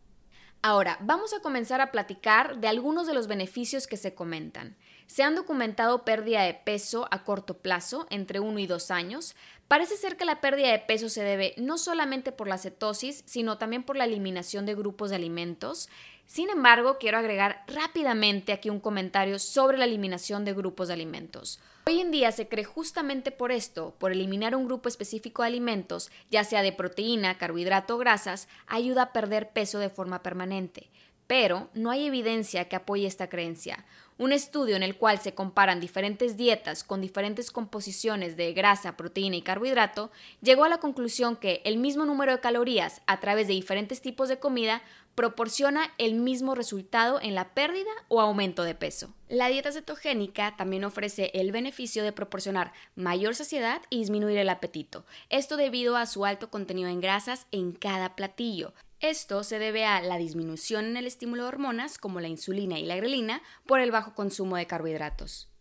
Ahora, 0.65 0.97
vamos 1.01 1.33
a 1.33 1.41
comenzar 1.41 1.81
a 1.81 1.91
platicar 1.91 2.61
de 2.61 2.69
algunos 2.69 3.05
de 3.05 3.13
los 3.13 3.27
beneficios 3.27 3.85
que 3.85 3.97
se 3.97 4.15
comentan. 4.15 4.77
Se 5.07 5.23
han 5.23 5.35
documentado 5.35 6.05
pérdida 6.05 6.43
de 6.43 6.53
peso 6.53 7.07
a 7.11 7.23
corto 7.23 7.57
plazo, 7.57 8.07
entre 8.09 8.39
1 8.39 8.59
y 8.59 8.67
2 8.67 8.91
años. 8.91 9.35
Parece 9.67 9.97
ser 9.97 10.17
que 10.17 10.25
la 10.25 10.41
pérdida 10.41 10.71
de 10.71 10.79
peso 10.79 11.09
se 11.09 11.23
debe 11.23 11.53
no 11.57 11.77
solamente 11.77 12.31
por 12.31 12.47
la 12.47 12.57
cetosis, 12.57 13.23
sino 13.25 13.57
también 13.57 13.83
por 13.83 13.95
la 13.95 14.05
eliminación 14.05 14.65
de 14.65 14.75
grupos 14.75 15.09
de 15.09 15.15
alimentos. 15.15 15.89
Sin 16.25 16.49
embargo, 16.49 16.97
quiero 16.99 17.17
agregar 17.17 17.63
rápidamente 17.67 18.53
aquí 18.53 18.69
un 18.69 18.79
comentario 18.79 19.39
sobre 19.39 19.77
la 19.77 19.85
eliminación 19.85 20.45
de 20.45 20.53
grupos 20.53 20.87
de 20.87 20.93
alimentos. 20.93 21.59
Hoy 21.85 21.99
en 21.99 22.11
día 22.11 22.31
se 22.31 22.47
cree 22.47 22.63
justamente 22.63 23.31
por 23.31 23.51
esto, 23.51 23.93
por 23.99 24.13
eliminar 24.13 24.55
un 24.55 24.65
grupo 24.65 24.87
específico 24.87 25.41
de 25.41 25.49
alimentos, 25.49 26.11
ya 26.31 26.45
sea 26.45 26.61
de 26.61 26.71
proteína, 26.71 27.37
carbohidrato 27.37 27.95
o 27.95 27.97
grasas, 27.97 28.47
ayuda 28.67 29.01
a 29.03 29.11
perder 29.11 29.49
peso 29.49 29.79
de 29.79 29.89
forma 29.89 30.23
permanente. 30.23 30.89
pero 31.27 31.69
no 31.73 31.91
hay 31.91 32.05
evidencia 32.05 32.67
que 32.67 32.75
apoye 32.75 33.07
esta 33.07 33.29
creencia. 33.29 33.85
Un 34.17 34.31
estudio 34.31 34.75
en 34.75 34.83
el 34.83 34.95
cual 34.95 35.19
se 35.19 35.33
comparan 35.33 35.79
diferentes 35.79 36.37
dietas 36.37 36.83
con 36.83 37.01
diferentes 37.01 37.49
composiciones 37.49 38.37
de 38.37 38.53
grasa, 38.53 38.95
proteína 38.95 39.35
y 39.35 39.41
carbohidrato 39.41 40.11
llegó 40.41 40.63
a 40.63 40.69
la 40.69 40.77
conclusión 40.77 41.35
que 41.35 41.61
el 41.65 41.77
mismo 41.77 42.05
número 42.05 42.31
de 42.31 42.39
calorías 42.39 43.01
a 43.07 43.19
través 43.19 43.47
de 43.47 43.53
diferentes 43.53 44.01
tipos 44.01 44.29
de 44.29 44.37
comida 44.37 44.83
proporciona 45.15 45.91
el 45.97 46.15
mismo 46.15 46.55
resultado 46.55 47.19
en 47.21 47.35
la 47.35 47.53
pérdida 47.53 47.91
o 48.07 48.21
aumento 48.21 48.63
de 48.63 48.75
peso. 48.75 49.13
La 49.29 49.47
dieta 49.47 49.71
cetogénica 49.71 50.55
también 50.57 50.83
ofrece 50.83 51.31
el 51.33 51.51
beneficio 51.51 52.03
de 52.03 52.11
proporcionar 52.11 52.73
mayor 52.95 53.35
saciedad 53.35 53.81
y 53.89 53.99
disminuir 53.99 54.37
el 54.37 54.49
apetito, 54.49 55.05
esto 55.29 55.57
debido 55.57 55.97
a 55.97 56.05
su 56.05 56.25
alto 56.25 56.49
contenido 56.49 56.89
en 56.89 57.01
grasas 57.01 57.47
en 57.51 57.73
cada 57.73 58.15
platillo. 58.15 58.73
Esto 59.03 59.43
se 59.43 59.59
debe 59.59 59.83
a 59.83 60.01
la 60.01 60.17
disminución 60.17 60.85
en 60.85 60.95
el 60.95 61.07
estímulo 61.07 61.41
de 61.41 61.49
hormonas 61.49 61.97
como 61.97 62.21
la 62.21 62.29
insulina 62.29 62.79
y 62.79 62.85
la 62.85 62.95
grelina 62.95 63.41
por 63.67 63.81
el 63.81 63.91
bajo 63.91 64.15
consumo 64.15 64.55
de 64.55 64.65
carbohidratos. 64.65 65.52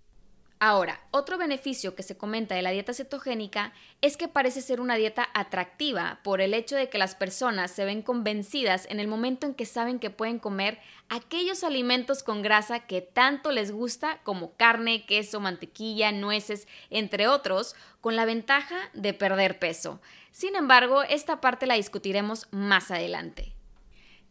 Ahora, 0.64 1.00
otro 1.10 1.38
beneficio 1.38 1.96
que 1.96 2.04
se 2.04 2.16
comenta 2.16 2.54
de 2.54 2.62
la 2.62 2.70
dieta 2.70 2.94
cetogénica 2.94 3.72
es 4.00 4.16
que 4.16 4.28
parece 4.28 4.62
ser 4.62 4.80
una 4.80 4.94
dieta 4.94 5.28
atractiva 5.34 6.20
por 6.22 6.40
el 6.40 6.54
hecho 6.54 6.76
de 6.76 6.88
que 6.88 6.98
las 6.98 7.16
personas 7.16 7.72
se 7.72 7.84
ven 7.84 8.00
convencidas 8.00 8.86
en 8.88 9.00
el 9.00 9.08
momento 9.08 9.44
en 9.44 9.54
que 9.54 9.66
saben 9.66 9.98
que 9.98 10.10
pueden 10.10 10.38
comer 10.38 10.78
aquellos 11.08 11.64
alimentos 11.64 12.22
con 12.22 12.42
grasa 12.42 12.86
que 12.86 13.00
tanto 13.00 13.50
les 13.50 13.72
gusta 13.72 14.20
como 14.22 14.52
carne, 14.52 15.04
queso, 15.04 15.40
mantequilla, 15.40 16.12
nueces, 16.12 16.68
entre 16.90 17.26
otros, 17.26 17.74
con 18.00 18.14
la 18.14 18.24
ventaja 18.24 18.76
de 18.94 19.14
perder 19.14 19.58
peso. 19.58 20.00
Sin 20.30 20.54
embargo, 20.54 21.02
esta 21.02 21.40
parte 21.40 21.66
la 21.66 21.74
discutiremos 21.74 22.46
más 22.52 22.92
adelante. 22.92 23.52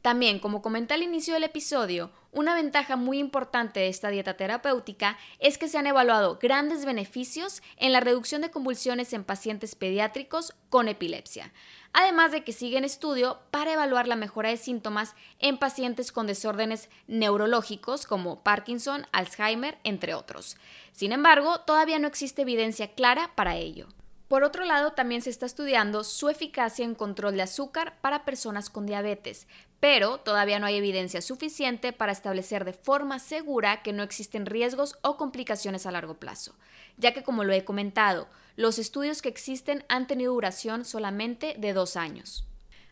También, 0.01 0.39
como 0.39 0.63
comenté 0.63 0.95
al 0.95 1.03
inicio 1.03 1.35
del 1.35 1.43
episodio, 1.43 2.09
una 2.31 2.55
ventaja 2.55 2.95
muy 2.95 3.19
importante 3.19 3.81
de 3.81 3.87
esta 3.87 4.09
dieta 4.09 4.35
terapéutica 4.35 5.17
es 5.37 5.59
que 5.59 5.67
se 5.67 5.77
han 5.77 5.85
evaluado 5.85 6.39
grandes 6.41 6.85
beneficios 6.85 7.61
en 7.77 7.93
la 7.93 7.99
reducción 7.99 8.41
de 8.41 8.49
convulsiones 8.49 9.13
en 9.13 9.23
pacientes 9.23 9.75
pediátricos 9.75 10.55
con 10.69 10.87
epilepsia, 10.87 11.53
además 11.93 12.31
de 12.31 12.43
que 12.43 12.51
sigue 12.51 12.79
en 12.79 12.85
estudio 12.85 13.41
para 13.51 13.73
evaluar 13.73 14.07
la 14.07 14.15
mejora 14.15 14.49
de 14.49 14.57
síntomas 14.57 15.13
en 15.37 15.59
pacientes 15.59 16.11
con 16.11 16.25
desórdenes 16.25 16.89
neurológicos 17.05 18.07
como 18.07 18.41
Parkinson, 18.41 19.05
Alzheimer, 19.11 19.77
entre 19.83 20.15
otros. 20.15 20.57
Sin 20.93 21.11
embargo, 21.11 21.59
todavía 21.59 21.99
no 21.99 22.07
existe 22.07 22.41
evidencia 22.41 22.95
clara 22.95 23.31
para 23.35 23.57
ello. 23.57 23.87
Por 24.31 24.45
otro 24.45 24.63
lado, 24.63 24.93
también 24.93 25.21
se 25.21 25.29
está 25.29 25.45
estudiando 25.45 26.05
su 26.05 26.29
eficacia 26.29 26.85
en 26.85 26.95
control 26.95 27.35
de 27.35 27.41
azúcar 27.41 27.97
para 27.99 28.23
personas 28.23 28.69
con 28.69 28.85
diabetes, 28.85 29.45
pero 29.81 30.19
todavía 30.19 30.59
no 30.59 30.67
hay 30.67 30.77
evidencia 30.77 31.21
suficiente 31.21 31.91
para 31.91 32.13
establecer 32.13 32.63
de 32.63 32.71
forma 32.71 33.19
segura 33.19 33.81
que 33.81 33.91
no 33.91 34.03
existen 34.03 34.45
riesgos 34.45 34.97
o 35.01 35.17
complicaciones 35.17 35.85
a 35.85 35.91
largo 35.91 36.19
plazo, 36.19 36.55
ya 36.97 37.13
que 37.13 37.23
como 37.23 37.43
lo 37.43 37.51
he 37.51 37.65
comentado, 37.65 38.29
los 38.55 38.77
estudios 38.77 39.21
que 39.21 39.29
existen 39.29 39.83
han 39.89 40.05
tenido 40.05 40.33
duración 40.33 40.85
solamente 40.85 41.55
de 41.57 41.73
dos 41.73 41.97
años. 41.97 42.45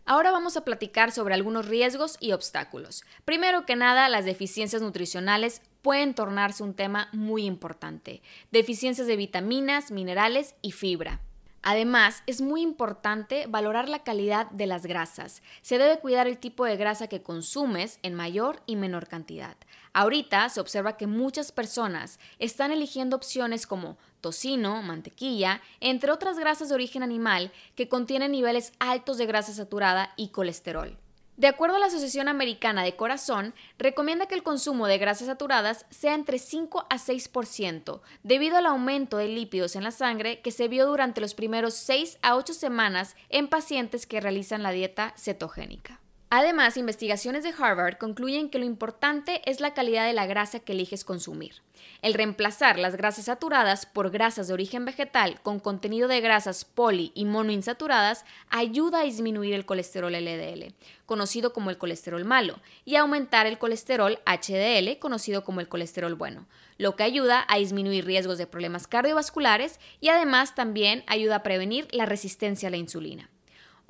Ahora 0.04 0.32
vamos 0.32 0.58
a 0.58 0.66
platicar 0.66 1.12
sobre 1.12 1.36
algunos 1.36 1.68
riesgos 1.68 2.18
y 2.20 2.32
obstáculos. 2.32 3.04
Primero 3.24 3.68
que 3.68 3.76
nada, 3.76 4.10
las 4.10 4.26
deficiencias 4.26 4.82
nutricionales 4.82 5.62
pueden 5.84 6.16
tornarse 6.16 6.64
un 6.64 6.74
tema 6.74 7.10
muy 7.14 7.46
importante. 7.46 8.24
Deficiencias 8.52 9.06
de 9.06 9.16
vitaminas, 9.16 9.92
minerales 9.92 10.56
y 10.64 10.72
fibra. 10.72 11.22
Además, 11.62 12.24
es 12.26 12.42
muy 12.42 12.62
importante 12.62 13.46
valorar 13.48 13.90
la 13.90 14.04
calidad 14.04 14.50
de 14.52 14.66
las 14.66 14.86
grasas. 14.86 15.42
Se 15.62 15.78
debe 15.78 16.00
cuidar 16.00 16.28
el 16.28 16.38
tipo 16.38 16.66
de 16.66 16.78
grasa 16.78 17.08
que 17.08 17.22
consumes 17.22 18.00
en 18.02 18.14
mayor 18.14 18.62
y 18.66 18.76
menor 18.76 19.08
cantidad. 19.08 19.58
Ahorita 19.92 20.48
se 20.50 20.62
observa 20.62 20.96
que 20.96 21.08
muchas 21.08 21.52
personas 21.52 22.20
están 22.38 22.72
eligiendo 22.72 23.16
opciones 23.16 23.68
como 23.68 23.98
tocino, 24.22 24.82
mantequilla, 24.82 25.62
entre 25.80 26.12
otras 26.12 26.40
grasas 26.40 26.70
de 26.70 26.76
origen 26.76 27.04
animal 27.04 27.52
que 27.76 27.90
contienen 27.90 28.32
niveles 28.32 28.72
altos 28.80 29.18
de 29.18 29.26
grasa 29.26 29.54
saturada 29.54 30.14
y 30.16 30.30
colesterol. 30.30 30.98
De 31.40 31.48
acuerdo 31.48 31.78
a 31.78 31.80
la 31.80 31.86
Asociación 31.86 32.28
Americana 32.28 32.84
de 32.84 32.98
Corazón, 32.98 33.54
recomienda 33.78 34.26
que 34.26 34.36
el 34.36 34.44
consumo 34.44 34.88
de 34.88 34.98
grasas 34.98 35.28
saturadas 35.28 35.86
sea 35.90 36.14
entre 36.14 36.38
5 36.38 36.86
a 36.90 36.98
6%, 36.98 38.02
debido 38.24 38.58
al 38.58 38.66
aumento 38.66 39.16
de 39.16 39.30
lípidos 39.30 39.78
en 39.78 39.86
la 39.86 39.92
sangre 39.92 40.42
que 40.42 40.52
se 40.52 40.68
vio 40.68 40.86
durante 40.86 41.22
los 41.22 41.36
primeros 41.36 41.76
6 41.76 42.20
a 42.24 42.36
8 42.36 42.54
semanas 42.54 43.16
en 43.30 43.48
pacientes 43.48 44.06
que 44.06 44.20
realizan 44.20 44.64
la 44.64 44.72
dieta 44.72 45.14
cetogénica. 45.16 46.02
Además, 46.32 46.78
investigaciones 46.78 47.44
de 47.44 47.54
Harvard 47.58 47.98
concluyen 47.98 48.52
que 48.52 48.60
lo 48.60 48.66
importante 48.66 49.42
es 49.50 49.62
la 49.62 49.74
calidad 49.74 50.06
de 50.06 50.14
la 50.14 50.28
grasa 50.28 50.60
que 50.60 50.74
eliges 50.74 51.04
consumir. 51.04 51.64
El 52.04 52.14
reemplazar 52.14 52.78
las 52.78 52.96
grasas 52.96 53.26
saturadas 53.26 53.88
por 53.88 54.12
grasas 54.12 54.48
de 54.48 54.54
origen 54.54 54.86
vegetal 54.86 55.42
con 55.42 55.60
contenido 55.60 56.08
de 56.08 56.22
grasas 56.22 56.66
poli 56.66 57.12
y 57.16 57.26
monoinsaturadas 57.26 58.26
ayuda 58.52 59.00
a 59.00 59.06
disminuir 59.06 59.56
el 59.56 59.66
colesterol 59.66 60.14
LDL, 60.14 60.76
conocido 61.08 61.52
como 61.52 61.72
el 61.72 61.80
colesterol 61.80 62.24
malo, 62.26 62.60
y 62.86 62.96
aumentar 62.96 63.48
el 63.48 63.58
colesterol 63.58 64.20
HDL, 64.28 65.00
conocido 65.00 65.44
como 65.44 65.62
el 65.62 65.68
colesterol 65.68 66.14
bueno, 66.14 66.46
lo 66.78 66.96
que 66.96 67.02
ayuda 67.02 67.44
a 67.48 67.58
disminuir 67.58 68.06
riesgos 68.06 68.38
de 68.38 68.46
problemas 68.46 68.86
cardiovasculares 68.86 69.80
y 70.00 70.10
además 70.10 70.54
también 70.54 71.04
ayuda 71.08 71.38
a 71.38 71.44
prevenir 71.44 71.88
la 71.90 72.06
resistencia 72.06 72.68
a 72.68 72.72
la 72.72 72.78
insulina. 72.78 73.32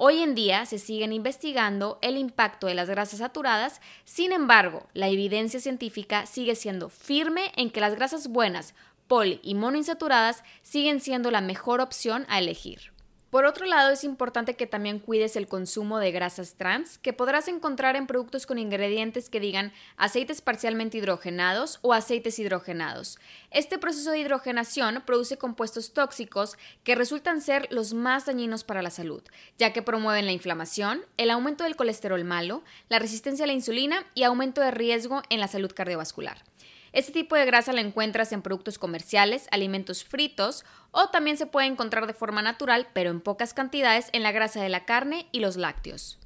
Hoy 0.02 0.24
en 0.24 0.34
día 0.34 0.66
se 0.66 0.80
siguen 0.80 1.12
investigando 1.12 2.00
el 2.02 2.18
impacto 2.18 2.68
de 2.68 2.74
las 2.74 2.90
grasas 2.90 3.20
saturadas, 3.20 3.82
sin 4.06 4.32
embargo, 4.32 4.88
la 4.94 5.10
evidencia 5.10 5.60
científica 5.60 6.26
sigue 6.26 6.56
siendo 6.56 6.88
firme 6.88 7.52
en 7.58 7.70
que 7.70 7.82
las 7.82 7.96
grasas 7.96 8.30
buenas, 8.30 8.76
poli 9.10 9.42
y 9.44 9.56
monoinsaturadas 9.56 10.46
siguen 10.62 11.02
siendo 11.02 11.32
la 11.32 11.42
mejor 11.42 11.82
opción 11.82 12.26
a 12.30 12.40
elegir. 12.40 12.94
Por 13.30 13.46
otro 13.46 13.68
lado, 13.68 13.92
es 13.92 14.04
importante 14.04 14.56
que 14.56 14.66
también 14.66 14.98
cuides 14.98 15.36
el 15.36 15.48
consumo 15.48 16.00
de 16.00 16.12
grasas 16.12 16.56
trans, 16.56 16.98
que 16.98 17.14
podrás 17.14 17.48
encontrar 17.48 17.96
en 17.96 18.08
productos 18.08 18.48
con 18.48 18.58
ingredientes 18.58 19.30
que 19.30 19.40
digan 19.40 19.72
aceites 19.98 20.42
parcialmente 20.42 20.98
hidrogenados 20.98 21.78
o 21.84 21.94
aceites 21.94 22.40
hidrogenados. 22.40 23.20
Este 23.52 23.78
proceso 23.78 24.10
de 24.10 24.18
hidrogenación 24.18 25.04
produce 25.06 25.38
compuestos 25.38 25.94
tóxicos 25.94 26.58
que 26.84 26.96
resultan 26.96 27.40
ser 27.42 27.68
los 27.72 27.94
más 27.94 28.26
dañinos 28.26 28.64
para 28.64 28.82
la 28.82 28.90
salud, 28.90 29.22
ya 29.60 29.74
que 29.74 29.84
promueven 29.84 30.26
la 30.26 30.32
inflamación, 30.32 31.06
el 31.18 31.30
aumento 31.30 31.66
del 31.66 31.76
colesterol 31.76 32.24
malo, 32.24 32.64
la 32.90 32.98
resistencia 32.98 33.44
a 33.44 33.48
la 33.48 33.54
insulina 33.54 34.08
y 34.16 34.24
aumento 34.24 34.60
de 34.62 34.72
riesgo 34.72 35.22
en 35.30 35.40
la 35.40 35.48
salud 35.48 35.72
cardiovascular. 35.72 36.44
Este 36.92 37.12
tipo 37.12 37.36
de 37.36 37.46
grasa 37.46 37.74
la 37.74 37.82
encuentras 37.82 38.32
en 38.32 38.42
productos 38.42 38.80
comerciales, 38.80 39.48
alimentos 39.52 40.04
fritos 40.04 40.66
o 40.92 41.10
también 41.10 41.38
se 41.38 41.46
puede 41.46 41.68
encontrar 41.68 42.08
de 42.08 42.14
forma 42.14 42.42
natural, 42.42 42.88
pero 42.94 43.10
en 43.12 43.22
pocas 43.22 43.54
cantidades, 43.54 44.10
en 44.14 44.24
la 44.24 44.32
grasa 44.32 44.62
de 44.62 44.70
la 44.70 44.86
carne 44.86 45.28
y 45.32 45.40
los 45.40 45.56
lácteos. 45.56 46.20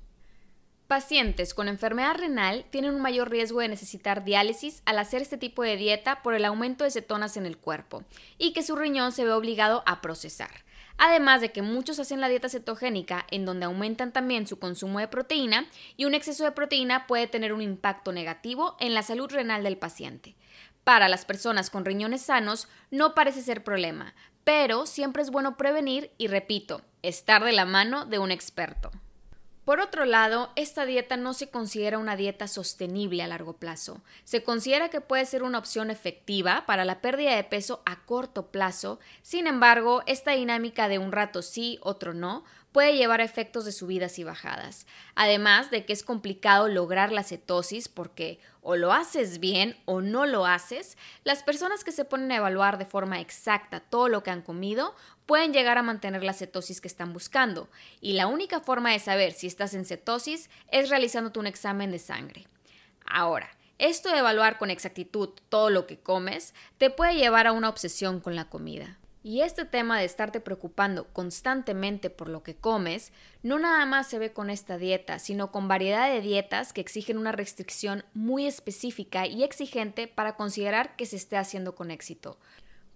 Pacientes 0.88 1.54
con 1.54 1.70
enfermedad 1.70 2.16
renal 2.16 2.66
tienen 2.70 2.94
un 2.94 3.02
mayor 3.02 3.30
riesgo 3.30 3.62
de 3.62 3.68
necesitar 3.68 4.24
diálisis 4.24 4.84
al 4.86 5.00
hacer 5.00 5.22
este 5.22 5.38
tipo 5.38 5.64
de 5.64 5.76
dieta 5.76 6.22
por 6.22 6.34
el 6.36 6.46
aumento 6.46 6.84
de 6.84 6.92
cetonas 6.92 7.36
en 7.36 7.46
el 7.46 7.58
cuerpo 7.58 8.04
y 8.38 8.54
que 8.54 8.64
su 8.64 8.76
riñón 8.76 9.12
se 9.12 9.24
ve 9.24 9.32
obligado 9.32 9.82
a 9.86 10.02
procesar. 10.02 10.52
Además 10.98 11.42
de 11.42 11.52
que 11.52 11.62
muchos 11.62 12.00
hacen 12.00 12.22
la 12.22 12.30
dieta 12.30 12.50
cetogénica 12.50 13.26
en 13.32 13.46
donde 13.46 13.66
aumentan 13.66 14.12
también 14.12 14.46
su 14.46 14.60
consumo 14.60 15.00
de 15.00 15.08
proteína 15.08 15.66
y 15.98 16.06
un 16.06 16.14
exceso 16.14 16.44
de 16.44 16.52
proteína 16.52 17.08
puede 17.08 17.28
tener 17.28 17.54
un 17.54 17.62
impacto 17.62 18.12
negativo 18.12 18.78
en 18.80 18.94
la 18.94 19.02
salud 19.02 19.32
renal 19.32 19.64
del 19.64 19.78
paciente. 19.78 20.36
Para 20.84 21.08
las 21.08 21.26
personas 21.26 21.70
con 21.70 21.86
riñones 21.86 22.24
sanos 22.24 22.68
no 22.92 23.16
parece 23.16 23.42
ser 23.42 23.64
problema, 23.64 24.14
pero 24.44 24.86
siempre 24.86 25.24
es 25.24 25.32
bueno 25.32 25.56
prevenir 25.56 26.12
y, 26.18 26.28
repito, 26.28 26.82
estar 27.02 27.44
de 27.44 27.54
la 27.54 27.66
mano 27.66 28.06
de 28.06 28.20
un 28.20 28.32
experto. 28.32 28.92
Por 29.66 29.80
otro 29.80 30.04
lado, 30.04 30.52
esta 30.58 30.86
dieta 30.86 31.16
no 31.16 31.34
se 31.34 31.50
considera 31.50 31.98
una 31.98 32.18
dieta 32.18 32.50
sostenible 32.50 33.24
a 33.24 33.28
largo 33.28 33.54
plazo. 33.54 34.02
Se 34.26 34.44
considera 34.44 34.90
que 34.90 35.00
puede 35.00 35.26
ser 35.26 35.42
una 35.42 35.58
opción 35.58 35.90
efectiva 35.90 36.66
para 36.66 36.84
la 36.84 37.00
pérdida 37.00 37.34
de 37.34 37.46
peso 37.46 37.82
a 37.86 38.04
corto 38.04 38.48
plazo, 38.48 39.00
sin 39.22 39.48
embargo, 39.48 40.04
esta 40.06 40.32
dinámica 40.32 40.90
de 40.90 41.00
un 41.00 41.14
rato 41.14 41.42
sí, 41.42 41.80
otro 41.82 42.14
no, 42.14 42.44
puede 42.74 42.98
llevar 42.98 43.22
a 43.22 43.24
efectos 43.24 43.64
de 43.64 43.72
subidas 43.72 44.20
y 44.20 44.26
bajadas. 44.26 44.86
Además 45.16 45.72
de 45.72 45.86
que 45.86 45.94
es 45.94 46.04
complicado 46.04 46.68
lograr 46.68 47.14
la 47.14 47.24
cetosis 47.24 47.88
porque 47.88 48.40
o 48.62 48.76
lo 48.76 48.92
haces 48.92 49.40
bien 49.40 49.78
o 49.86 50.02
no 50.02 50.26
lo 50.26 50.46
haces, 50.46 50.98
las 51.24 51.44
personas 51.44 51.84
que 51.84 51.92
se 51.92 52.04
ponen 52.04 52.32
a 52.32 52.38
evaluar 52.38 52.78
de 52.78 52.86
forma 52.86 53.22
exacta 53.22 53.80
todo 53.80 54.10
lo 54.10 54.24
que 54.24 54.32
han 54.32 54.42
comido 54.42 54.96
pueden 55.26 55.54
llegar 55.54 55.78
a 55.78 55.84
mantener 55.84 56.24
la 56.24 56.34
cetosis 56.34 56.82
que 56.82 56.88
están 56.88 57.14
buscando. 57.14 57.70
Y 58.02 58.14
la 58.14 58.28
única 58.28 58.60
forma 58.60 58.92
de 58.92 59.00
saber 59.00 59.32
si 59.32 59.48
estás 59.48 59.74
en 59.74 59.86
cetosis 59.86 60.50
es 60.70 60.90
realizándote 60.90 61.40
un 61.40 61.48
examen 61.48 61.92
de 61.92 62.00
sangre. 62.00 62.48
Ahora, 63.06 63.50
esto 63.78 64.10
de 64.10 64.20
evaluar 64.20 64.58
con 64.58 64.70
exactitud 64.70 65.30
todo 65.50 65.70
lo 65.70 65.86
que 65.86 66.00
comes 66.00 66.54
te 66.78 66.90
puede 66.90 67.16
llevar 67.16 67.48
a 67.48 67.52
una 67.52 67.70
obsesión 67.70 68.20
con 68.20 68.36
la 68.36 68.50
comida. 68.50 68.98
Y 69.26 69.40
este 69.40 69.64
tema 69.64 70.00
de 70.00 70.06
estarte 70.06 70.42
preocupando 70.42 71.06
constantemente 71.14 72.10
por 72.10 72.28
lo 72.28 72.44
que 72.44 72.56
comes, 72.56 73.14
no 73.42 73.58
nada 73.58 73.86
más 73.86 74.08
se 74.08 74.20
ve 74.20 74.34
con 74.34 74.50
esta 74.50 74.78
dieta, 74.78 75.18
sino 75.18 75.50
con 75.50 75.70
variedad 75.70 76.12
de 76.12 76.20
dietas 76.20 76.74
que 76.74 76.82
exigen 76.82 77.18
una 77.18 77.32
restricción 77.32 78.04
muy 78.14 78.46
específica 78.46 79.26
y 79.26 79.46
exigente 79.46 80.10
para 80.10 80.36
considerar 80.36 80.98
que 80.98 81.06
se 81.06 81.16
esté 81.16 81.38
haciendo 81.38 81.74
con 81.74 81.90
éxito. 81.90 82.38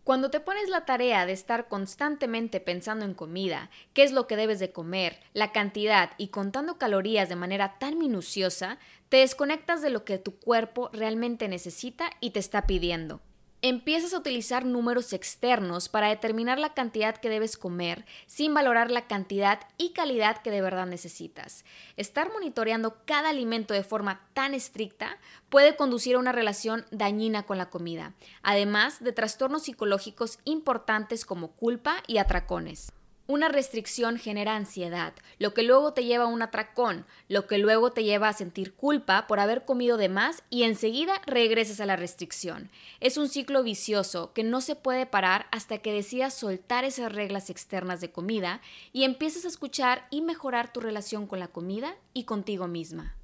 Cuando 0.03 0.29
te 0.29 0.41
pones 0.41 0.67
la 0.67 0.83
tarea 0.85 1.25
de 1.25 1.31
estar 1.31 1.69
constantemente 1.69 2.59
pensando 2.59 3.05
en 3.05 3.13
comida, 3.13 3.69
qué 3.93 4.03
es 4.03 4.11
lo 4.11 4.27
que 4.27 4.35
debes 4.35 4.59
de 4.59 4.73
comer, 4.73 5.21
la 5.33 5.53
cantidad 5.53 6.11
y 6.17 6.27
contando 6.27 6.77
calorías 6.77 7.29
de 7.29 7.35
manera 7.37 7.77
tan 7.79 7.97
minuciosa, 7.97 8.79
te 9.07 9.17
desconectas 9.17 9.81
de 9.81 9.91
lo 9.91 10.03
que 10.03 10.17
tu 10.17 10.37
cuerpo 10.39 10.89
realmente 10.91 11.47
necesita 11.47 12.09
y 12.19 12.31
te 12.31 12.39
está 12.39 12.67
pidiendo. 12.67 13.21
Empiezas 13.69 14.13
a 14.13 14.19
utilizar 14.19 14.63
números 14.63 15.11
externos 15.11 15.89
para 15.89 16.07
determinar 16.07 16.57
la 16.57 16.73
cantidad 16.73 17.17
que 17.17 17.27
debes 17.27 17.57
comer 17.57 18.05
sin 18.25 18.53
valorar 18.53 18.89
la 18.89 19.07
cantidad 19.07 19.59
y 19.77 19.89
calidad 19.89 20.41
que 20.41 20.51
de 20.51 20.61
verdad 20.61 20.85
necesitas. 20.85 21.65
Estar 21.97 22.31
monitoreando 22.31 23.03
cada 23.03 23.27
alimento 23.27 23.73
de 23.73 23.83
forma 23.83 24.21
tan 24.33 24.53
estricta 24.53 25.17
puede 25.49 25.75
conducir 25.75 26.15
a 26.15 26.19
una 26.19 26.31
relación 26.31 26.85
dañina 26.91 27.43
con 27.43 27.57
la 27.57 27.69
comida, 27.69 28.13
además 28.41 29.03
de 29.03 29.11
trastornos 29.11 29.63
psicológicos 29.63 30.39
importantes 30.45 31.25
como 31.25 31.51
culpa 31.51 31.97
y 32.07 32.19
atracones. 32.19 32.93
Una 33.29 33.49
restricción 33.49 34.17
genera 34.17 34.55
ansiedad, 34.55 35.13
lo 35.37 35.53
que 35.53 35.61
luego 35.61 35.91
te 35.91 36.05
lleva 36.05 36.23
a 36.23 36.27
un 36.27 36.41
atracón, 36.41 37.05
lo 37.27 37.45
que 37.45 37.57
luego 37.57 37.91
te 37.91 38.05
lleva 38.05 38.29
a 38.29 38.33
sentir 38.33 38.73
culpa 38.73 39.27
por 39.27 39.41
haber 39.41 39.65
comido 39.65 39.97
de 39.97 40.07
más 40.07 40.43
y 40.49 40.63
enseguida 40.63 41.21
regresas 41.25 41.81
a 41.81 41.85
la 41.85 41.97
restricción. 41.97 42.71
Es 43.01 43.17
un 43.17 43.27
ciclo 43.27 43.63
vicioso 43.63 44.31
que 44.31 44.45
no 44.45 44.61
se 44.61 44.77
puede 44.77 45.05
parar 45.05 45.47
hasta 45.51 45.79
que 45.79 45.91
decidas 45.91 46.35
soltar 46.35 46.85
esas 46.85 47.11
reglas 47.11 47.49
externas 47.49 47.99
de 47.99 48.11
comida 48.11 48.61
y 48.93 49.03
empieces 49.03 49.43
a 49.43 49.49
escuchar 49.49 50.07
y 50.09 50.21
mejorar 50.21 50.71
tu 50.71 50.79
relación 50.79 51.27
con 51.27 51.39
la 51.39 51.49
comida 51.49 51.97
y 52.13 52.23
contigo 52.23 52.69
misma. 52.69 53.16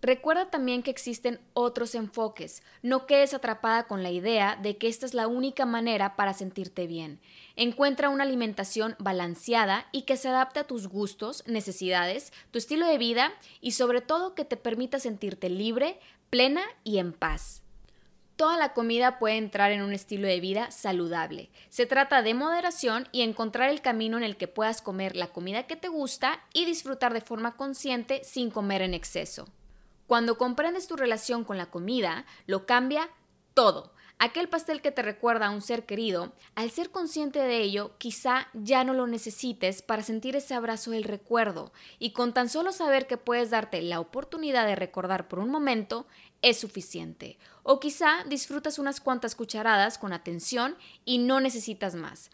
Recuerda 0.00 0.48
también 0.48 0.84
que 0.84 0.92
existen 0.92 1.40
otros 1.54 1.96
enfoques. 1.96 2.62
No 2.82 3.06
quedes 3.06 3.34
atrapada 3.34 3.88
con 3.88 4.04
la 4.04 4.10
idea 4.10 4.56
de 4.56 4.76
que 4.76 4.86
esta 4.86 5.06
es 5.06 5.12
la 5.12 5.26
única 5.26 5.66
manera 5.66 6.14
para 6.14 6.34
sentirte 6.34 6.86
bien. 6.86 7.20
Encuentra 7.56 8.08
una 8.08 8.22
alimentación 8.22 8.94
balanceada 9.00 9.86
y 9.90 10.02
que 10.02 10.16
se 10.16 10.28
adapte 10.28 10.60
a 10.60 10.66
tus 10.68 10.86
gustos, 10.86 11.42
necesidades, 11.48 12.32
tu 12.52 12.58
estilo 12.58 12.86
de 12.86 12.96
vida 12.96 13.32
y 13.60 13.72
sobre 13.72 14.00
todo 14.00 14.36
que 14.36 14.44
te 14.44 14.56
permita 14.56 15.00
sentirte 15.00 15.50
libre, 15.50 15.98
plena 16.30 16.62
y 16.84 16.98
en 16.98 17.12
paz. 17.12 17.62
Toda 18.36 18.56
la 18.56 18.72
comida 18.72 19.18
puede 19.18 19.36
entrar 19.36 19.72
en 19.72 19.82
un 19.82 19.92
estilo 19.92 20.28
de 20.28 20.38
vida 20.38 20.70
saludable. 20.70 21.50
Se 21.70 21.86
trata 21.86 22.22
de 22.22 22.34
moderación 22.34 23.08
y 23.10 23.22
encontrar 23.22 23.68
el 23.68 23.80
camino 23.80 24.16
en 24.16 24.22
el 24.22 24.36
que 24.36 24.46
puedas 24.46 24.80
comer 24.80 25.16
la 25.16 25.32
comida 25.32 25.66
que 25.66 25.74
te 25.74 25.88
gusta 25.88 26.40
y 26.54 26.66
disfrutar 26.66 27.12
de 27.12 27.20
forma 27.20 27.56
consciente 27.56 28.22
sin 28.22 28.52
comer 28.52 28.82
en 28.82 28.94
exceso. 28.94 29.48
Cuando 30.08 30.38
comprendes 30.38 30.88
tu 30.88 30.96
relación 30.96 31.44
con 31.44 31.58
la 31.58 31.70
comida, 31.70 32.24
lo 32.46 32.64
cambia 32.64 33.10
todo. 33.52 33.92
Aquel 34.18 34.48
pastel 34.48 34.80
que 34.80 34.90
te 34.90 35.02
recuerda 35.02 35.46
a 35.46 35.50
un 35.50 35.60
ser 35.60 35.84
querido, 35.84 36.32
al 36.54 36.70
ser 36.70 36.90
consciente 36.90 37.40
de 37.40 37.58
ello, 37.58 37.92
quizá 37.98 38.48
ya 38.54 38.84
no 38.84 38.94
lo 38.94 39.06
necesites 39.06 39.82
para 39.82 40.02
sentir 40.02 40.34
ese 40.34 40.54
abrazo 40.54 40.92
del 40.92 41.04
recuerdo, 41.04 41.74
y 41.98 42.12
con 42.12 42.32
tan 42.32 42.48
solo 42.48 42.72
saber 42.72 43.06
que 43.06 43.18
puedes 43.18 43.50
darte 43.50 43.82
la 43.82 44.00
oportunidad 44.00 44.66
de 44.66 44.76
recordar 44.76 45.28
por 45.28 45.40
un 45.40 45.50
momento, 45.50 46.06
es 46.40 46.58
suficiente. 46.58 47.36
O 47.62 47.78
quizá 47.78 48.24
disfrutas 48.24 48.78
unas 48.78 49.00
cuantas 49.00 49.34
cucharadas 49.34 49.98
con 49.98 50.14
atención 50.14 50.74
y 51.04 51.18
no 51.18 51.38
necesitas 51.40 51.94
más. 51.94 52.30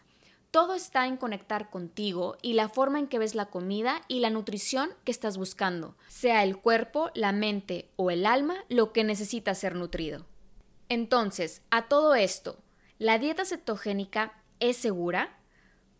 Todo 0.55 0.73
está 0.73 1.05
en 1.05 1.17
conectar 1.17 1.69
contigo 1.69 2.37
y 2.41 2.53
la 2.53 2.69
forma 2.69 2.97
en 2.97 3.07
que 3.07 3.19
ves 3.19 3.35
la 3.35 3.47
comida 3.47 4.01
y 4.07 4.21
la 4.21 4.29
nutrición 4.29 4.89
que 5.03 5.11
estás 5.11 5.37
buscando, 5.37 5.97
sea 6.07 6.43
el 6.43 6.55
cuerpo, 6.55 7.11
la 7.13 7.33
mente 7.33 7.89
o 7.97 8.09
el 8.09 8.25
alma 8.25 8.63
lo 8.69 8.93
que 8.93 9.03
necesita 9.03 9.53
ser 9.53 9.75
nutrido. 9.75 10.25
Entonces, 10.87 11.61
a 11.71 11.89
todo 11.89 12.15
esto, 12.15 12.57
¿la 12.99 13.19
dieta 13.19 13.43
cetogénica 13.43 14.41
es 14.61 14.77
segura? 14.77 15.37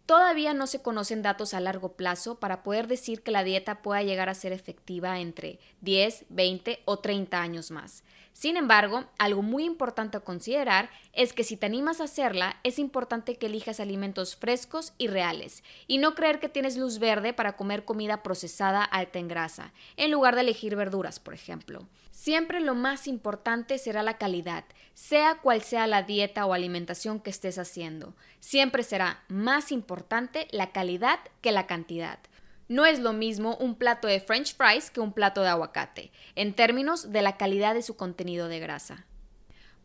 Todavía 0.05 0.53
no 0.53 0.67
se 0.67 0.81
conocen 0.81 1.21
datos 1.21 1.53
a 1.53 1.59
largo 1.59 1.97
plazo 1.97 2.39
para 2.39 2.63
poder 2.63 2.87
decir 2.87 3.23
que 3.23 3.31
la 3.31 3.43
dieta 3.43 3.81
pueda 3.81 4.03
llegar 4.03 4.29
a 4.29 4.35
ser 4.35 4.53
efectiva 4.53 5.19
entre 5.19 5.59
10, 5.81 6.27
20 6.29 6.81
o 6.85 6.99
30 6.99 7.41
años 7.41 7.71
más. 7.71 8.05
Sin 8.35 8.57
embargo, 8.57 9.05
algo 9.17 9.41
muy 9.41 9.63
importante 9.63 10.17
a 10.17 10.19
considerar 10.19 10.89
es 11.13 11.31
que 11.31 11.45
si 11.45 11.55
te 11.55 11.67
animas 11.67 12.01
a 12.01 12.03
hacerla, 12.03 12.57
es 12.63 12.79
importante 12.79 13.37
que 13.37 13.45
elijas 13.45 13.79
alimentos 13.79 14.35
frescos 14.35 14.91
y 14.97 15.07
reales, 15.07 15.63
y 15.87 15.99
no 15.99 16.15
creer 16.15 16.41
que 16.41 16.49
tienes 16.49 16.75
luz 16.75 16.99
verde 16.99 17.31
para 17.31 17.55
comer 17.55 17.85
comida 17.85 18.23
procesada 18.23 18.83
alta 18.83 19.19
en 19.19 19.29
grasa, 19.29 19.71
en 19.95 20.11
lugar 20.11 20.35
de 20.35 20.41
elegir 20.41 20.75
verduras, 20.75 21.17
por 21.17 21.33
ejemplo. 21.33 21.87
Siempre 22.11 22.59
lo 22.59 22.75
más 22.75 23.07
importante 23.07 23.77
será 23.77 24.03
la 24.03 24.17
calidad, 24.17 24.65
sea 24.93 25.35
cual 25.35 25.61
sea 25.61 25.87
la 25.87 26.03
dieta 26.03 26.45
o 26.45 26.53
alimentación 26.53 27.21
que 27.21 27.29
estés 27.29 27.57
haciendo. 27.57 28.15
Siempre 28.41 28.83
será 28.83 29.23
más 29.29 29.71
importante 29.71 30.49
la 30.51 30.73
calidad 30.73 31.19
que 31.39 31.53
la 31.53 31.67
cantidad. 31.67 32.19
No 32.67 32.85
es 32.85 32.99
lo 32.99 33.13
mismo 33.13 33.55
un 33.57 33.75
plato 33.75 34.07
de 34.07 34.19
French 34.19 34.55
fries 34.55 34.89
que 34.89 34.99
un 34.99 35.13
plato 35.13 35.41
de 35.41 35.49
aguacate, 35.49 36.11
en 36.35 36.53
términos 36.53 37.11
de 37.11 37.21
la 37.21 37.37
calidad 37.37 37.75
de 37.75 37.83
su 37.83 37.95
contenido 37.95 38.47
de 38.47 38.59
grasa. 38.59 39.05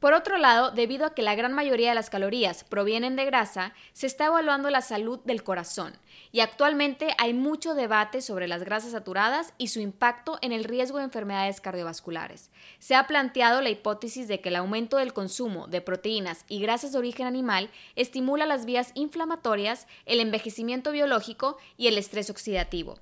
Por 0.01 0.15
otro 0.15 0.39
lado, 0.39 0.71
debido 0.71 1.05
a 1.05 1.15
que 1.15 1.21
la 1.21 1.35
gran 1.35 1.53
mayoría 1.53 1.91
de 1.91 1.95
las 1.95 2.09
calorías 2.09 2.65
provienen 2.65 3.17
de 3.17 3.27
grasa, 3.27 3.75
se 3.93 4.07
está 4.07 4.27
evaluando 4.27 4.71
la 4.71 4.81
salud 4.81 5.21
del 5.25 5.43
corazón 5.43 5.93
y 6.33 6.41
actualmente 6.41 7.09
hay 7.19 7.35
mucho 7.35 7.75
debate 7.75 8.23
sobre 8.23 8.49
las 8.49 8.65
grasas 8.65 8.93
saturadas 8.93 9.53
y 9.59 9.69
su 9.69 9.79
impacto 9.81 10.39
en 10.41 10.53
el 10.53 10.65
riesgo 10.65 10.97
de 10.97 11.05
enfermedades 11.05 11.61
cardiovasculares. 11.61 12.51
Se 12.79 12.95
ha 12.95 13.07
planteado 13.07 13.61
la 13.61 13.69
hipótesis 13.69 14.27
de 14.27 14.41
que 14.41 14.49
el 14.49 14.57
aumento 14.57 14.97
del 14.97 15.13
consumo 15.13 15.67
de 15.67 15.83
proteínas 15.83 16.47
y 16.49 16.61
grasas 16.61 16.93
de 16.93 16.99
origen 16.99 17.27
animal 17.27 17.71
estimula 17.95 18.47
las 18.47 18.65
vías 18.65 18.93
inflamatorias, 18.95 19.87
el 20.07 20.21
envejecimiento 20.21 20.93
biológico 20.93 21.59
y 21.77 21.89
el 21.89 21.99
estrés 21.99 22.31
oxidativo 22.31 22.99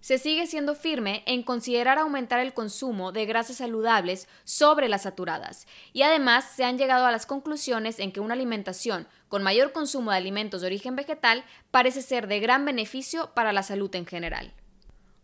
se 0.00 0.18
sigue 0.18 0.46
siendo 0.46 0.74
firme 0.74 1.22
en 1.26 1.42
considerar 1.42 1.98
aumentar 1.98 2.40
el 2.40 2.54
consumo 2.54 3.12
de 3.12 3.26
grasas 3.26 3.56
saludables 3.56 4.28
sobre 4.44 4.88
las 4.88 5.02
saturadas, 5.02 5.66
y 5.92 6.02
además 6.02 6.44
se 6.54 6.64
han 6.64 6.78
llegado 6.78 7.06
a 7.06 7.12
las 7.12 7.26
conclusiones 7.26 7.98
en 7.98 8.12
que 8.12 8.20
una 8.20 8.34
alimentación 8.34 9.06
con 9.28 9.42
mayor 9.42 9.72
consumo 9.72 10.10
de 10.10 10.16
alimentos 10.16 10.60
de 10.60 10.66
origen 10.66 10.96
vegetal 10.96 11.44
parece 11.70 12.02
ser 12.02 12.26
de 12.26 12.40
gran 12.40 12.64
beneficio 12.64 13.30
para 13.34 13.52
la 13.52 13.62
salud 13.62 13.94
en 13.94 14.06
general. 14.06 14.52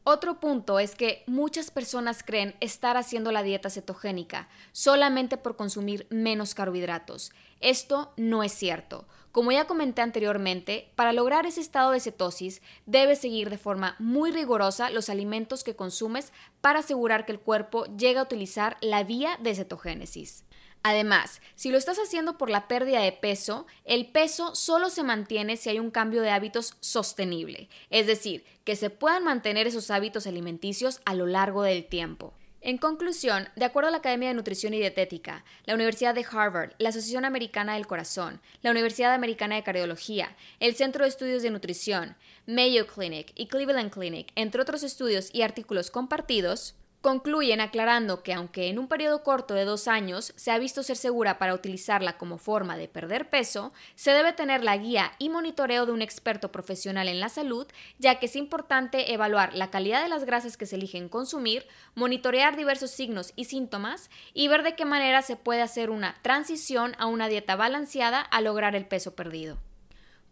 Otro 0.09 0.38
punto 0.38 0.79
es 0.79 0.95
que 0.95 1.25
muchas 1.27 1.73
personas 1.73 2.23
creen 2.23 2.55
estar 2.61 2.97
haciendo 2.97 3.33
la 3.33 3.42
dieta 3.42 3.71
cetogénica 3.71 4.49
solamente 4.71 5.37
por 5.37 5.57
consumir 5.57 6.07
menos 6.11 6.55
carbohidratos. 6.55 7.33
Esto 7.59 8.12
no 8.16 8.45
es 8.45 8.53
cierto. 8.53 9.09
Como 9.33 9.51
ya 9.51 9.66
comenté 9.66 10.03
anteriormente, 10.03 10.92
para 10.95 11.12
lograr 11.12 11.45
ese 11.45 11.61
estado 11.61 11.90
de 11.90 11.99
cetosis 11.99 12.62
debes 12.87 13.19
seguir 13.19 13.51
de 13.51 13.59
forma 13.59 13.97
muy 13.99 14.31
rigurosa 14.31 14.90
los 14.90 15.11
alimentos 15.11 15.64
que 15.64 15.75
consumes 15.75 16.33
para 16.61 16.79
asegurar 16.79 17.27
que 17.27 17.33
el 17.33 17.40
cuerpo 17.40 17.87
llegue 17.97 18.21
a 18.21 18.23
utilizar 18.23 18.77
la 18.81 19.03
vía 19.03 19.37
de 19.42 19.57
cetogénesis. 19.57 20.45
Además, 20.88 21.40
si 21.57 21.70
lo 21.70 21.79
estás 21.79 21.99
haciendo 21.99 22.38
por 22.38 22.49
la 22.49 22.68
pérdida 22.68 23.01
de 23.01 23.11
peso, 23.11 23.66
el 23.85 24.07
peso 24.07 24.55
solo 24.55 24.88
se 24.88 25.03
mantiene 25.03 25.57
si 25.57 25.68
hay 25.68 25.81
un 25.81 25.90
cambio 25.90 26.22
de 26.22 26.31
hábitos 26.31 26.77
sostenible, 26.79 27.68
es 27.90 28.07
decir, 28.07 28.44
que 28.62 28.77
se 28.77 28.88
puedan 28.88 29.25
mantener 29.25 29.66
esos 29.66 29.90
hábitos 29.90 30.29
alimenticios 30.29 31.01
a 31.05 31.14
lo 31.14 31.27
largo 31.27 31.64
del 31.64 31.87
tiempo. 31.87 32.35
En 32.61 32.79
conclusión, 32.79 33.49
de 33.57 33.64
acuerdo 33.64 33.88
a 33.88 33.90
la 33.90 33.96
Academia 33.96 34.29
de 34.29 34.37
Nutrición 34.37 34.75
y 34.75 34.79
Dietética, 34.79 35.44
la 35.64 35.75
Universidad 35.75 36.14
de 36.14 36.25
Harvard, 36.31 36.75
la 36.79 36.90
Asociación 36.90 37.25
Americana 37.25 37.75
del 37.75 37.88
Corazón, 37.88 38.40
la 38.62 38.70
Universidad 38.70 39.12
Americana 39.12 39.57
de 39.57 39.64
Cardiología, 39.64 40.37
el 40.61 40.77
Centro 40.77 41.03
de 41.03 41.09
Estudios 41.09 41.42
de 41.42 41.51
Nutrición, 41.51 42.14
Mayo 42.46 42.87
Clinic 42.87 43.33
y 43.35 43.49
Cleveland 43.49 43.90
Clinic, 43.90 44.31
entre 44.37 44.62
otros 44.62 44.85
estudios 44.85 45.31
y 45.33 45.42
artículos 45.42 45.90
compartidos, 45.90 46.77
Concluyen 47.07 47.61
aclarando 47.61 48.25
que 48.25 48.35
aunque 48.35 48.66
en 48.66 48.81
un 48.81 48.88
periodo 48.88 49.23
corto 49.23 49.55
de 49.55 49.64
dos 49.64 49.87
años 49.87 50.33
se 50.35 50.51
ha 50.51 50.59
visto 50.59 50.83
ser 50.83 50.97
segura 50.97 51.38
para 51.38 51.55
utilizarla 51.55 52.19
como 52.19 52.37
forma 52.37 52.77
de 52.77 52.88
perder 52.88 53.31
peso, 53.31 53.73
se 53.95 54.11
debe 54.11 54.33
tener 54.33 54.64
la 54.64 54.77
guía 54.77 55.12
y 55.21 55.29
monitoreo 55.29 55.87
de 55.87 55.92
un 55.92 56.03
experto 56.03 56.51
profesional 56.51 57.07
en 57.07 57.21
la 57.21 57.29
salud, 57.29 57.69
ya 58.01 58.19
que 58.19 58.27
es 58.27 58.35
importante 58.35 59.12
evaluar 59.12 59.55
la 59.55 59.71
calidad 59.71 60.03
de 60.03 60.09
las 60.09 60.25
grasas 60.25 60.57
que 60.57 60.66
se 60.66 60.75
eligen 60.75 61.09
consumir, 61.09 61.69
monitorear 61.95 62.57
diversos 62.57 62.90
signos 62.90 63.33
y 63.37 63.45
síntomas 63.45 64.11
y 64.35 64.49
ver 64.49 64.64
de 64.64 64.75
qué 64.75 64.85
manera 64.85 65.23
se 65.23 65.37
puede 65.37 65.62
hacer 65.62 65.90
una 65.90 66.16
transición 66.23 66.97
a 66.99 67.07
una 67.07 67.29
dieta 67.29 67.55
balanceada 67.55 68.21
a 68.21 68.40
lograr 68.40 68.75
el 68.75 68.85
peso 68.85 69.14
perdido. 69.14 69.59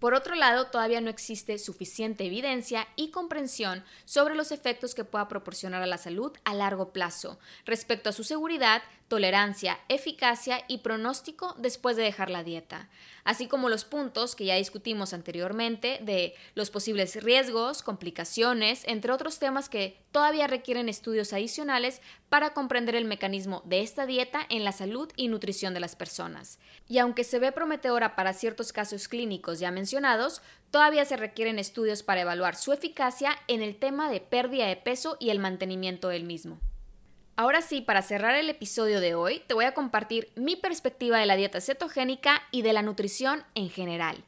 Por 0.04 0.12
otro 0.12 0.34
lado, 0.34 0.66
todavía 0.66 1.00
no 1.00 1.08
existe 1.08 1.58
suficiente 1.58 2.26
evidencia 2.26 2.86
y 2.94 3.10
comprensión 3.10 3.82
sobre 4.04 4.34
los 4.34 4.52
efectos 4.52 4.94
que 4.94 5.02
pueda 5.02 5.28
proporcionar 5.28 5.82
a 5.82 5.86
la 5.86 5.96
salud 5.96 6.30
a 6.44 6.52
largo 6.52 6.92
plazo. 6.92 7.38
Respecto 7.64 8.10
a 8.10 8.12
su 8.12 8.22
seguridad, 8.22 8.82
tolerancia, 9.08 9.78
eficacia 9.88 10.64
y 10.66 10.78
pronóstico 10.78 11.54
después 11.58 11.96
de 11.96 12.02
dejar 12.02 12.30
la 12.30 12.42
dieta, 12.42 12.88
así 13.22 13.46
como 13.46 13.68
los 13.68 13.84
puntos 13.84 14.34
que 14.34 14.46
ya 14.46 14.54
discutimos 14.56 15.12
anteriormente 15.12 15.98
de 16.02 16.34
los 16.54 16.70
posibles 16.70 17.22
riesgos, 17.22 17.82
complicaciones, 17.82 18.82
entre 18.86 19.12
otros 19.12 19.38
temas 19.38 19.68
que 19.68 19.98
todavía 20.10 20.46
requieren 20.46 20.88
estudios 20.88 21.32
adicionales 21.32 22.00
para 22.28 22.54
comprender 22.54 22.94
el 22.94 23.04
mecanismo 23.04 23.62
de 23.66 23.82
esta 23.82 24.06
dieta 24.06 24.40
en 24.48 24.64
la 24.64 24.72
salud 24.72 25.10
y 25.16 25.28
nutrición 25.28 25.74
de 25.74 25.80
las 25.80 25.96
personas. 25.96 26.58
Y 26.88 26.98
aunque 26.98 27.24
se 27.24 27.38
ve 27.38 27.52
prometedora 27.52 28.16
para 28.16 28.32
ciertos 28.32 28.72
casos 28.72 29.08
clínicos 29.08 29.60
ya 29.60 29.70
mencionados, 29.70 30.40
todavía 30.70 31.04
se 31.04 31.16
requieren 31.16 31.58
estudios 31.58 32.02
para 32.02 32.22
evaluar 32.22 32.56
su 32.56 32.72
eficacia 32.72 33.36
en 33.48 33.62
el 33.62 33.76
tema 33.76 34.10
de 34.10 34.20
pérdida 34.20 34.66
de 34.66 34.76
peso 34.76 35.16
y 35.20 35.30
el 35.30 35.38
mantenimiento 35.38 36.08
del 36.08 36.24
mismo. 36.24 36.58
Ahora 37.36 37.62
sí, 37.62 37.80
para 37.80 38.02
cerrar 38.02 38.36
el 38.36 38.48
episodio 38.48 39.00
de 39.00 39.16
hoy, 39.16 39.42
te 39.48 39.54
voy 39.54 39.64
a 39.64 39.74
compartir 39.74 40.28
mi 40.36 40.54
perspectiva 40.54 41.18
de 41.18 41.26
la 41.26 41.34
dieta 41.34 41.60
cetogénica 41.60 42.40
y 42.52 42.62
de 42.62 42.72
la 42.72 42.82
nutrición 42.82 43.42
en 43.56 43.70
general. 43.70 44.22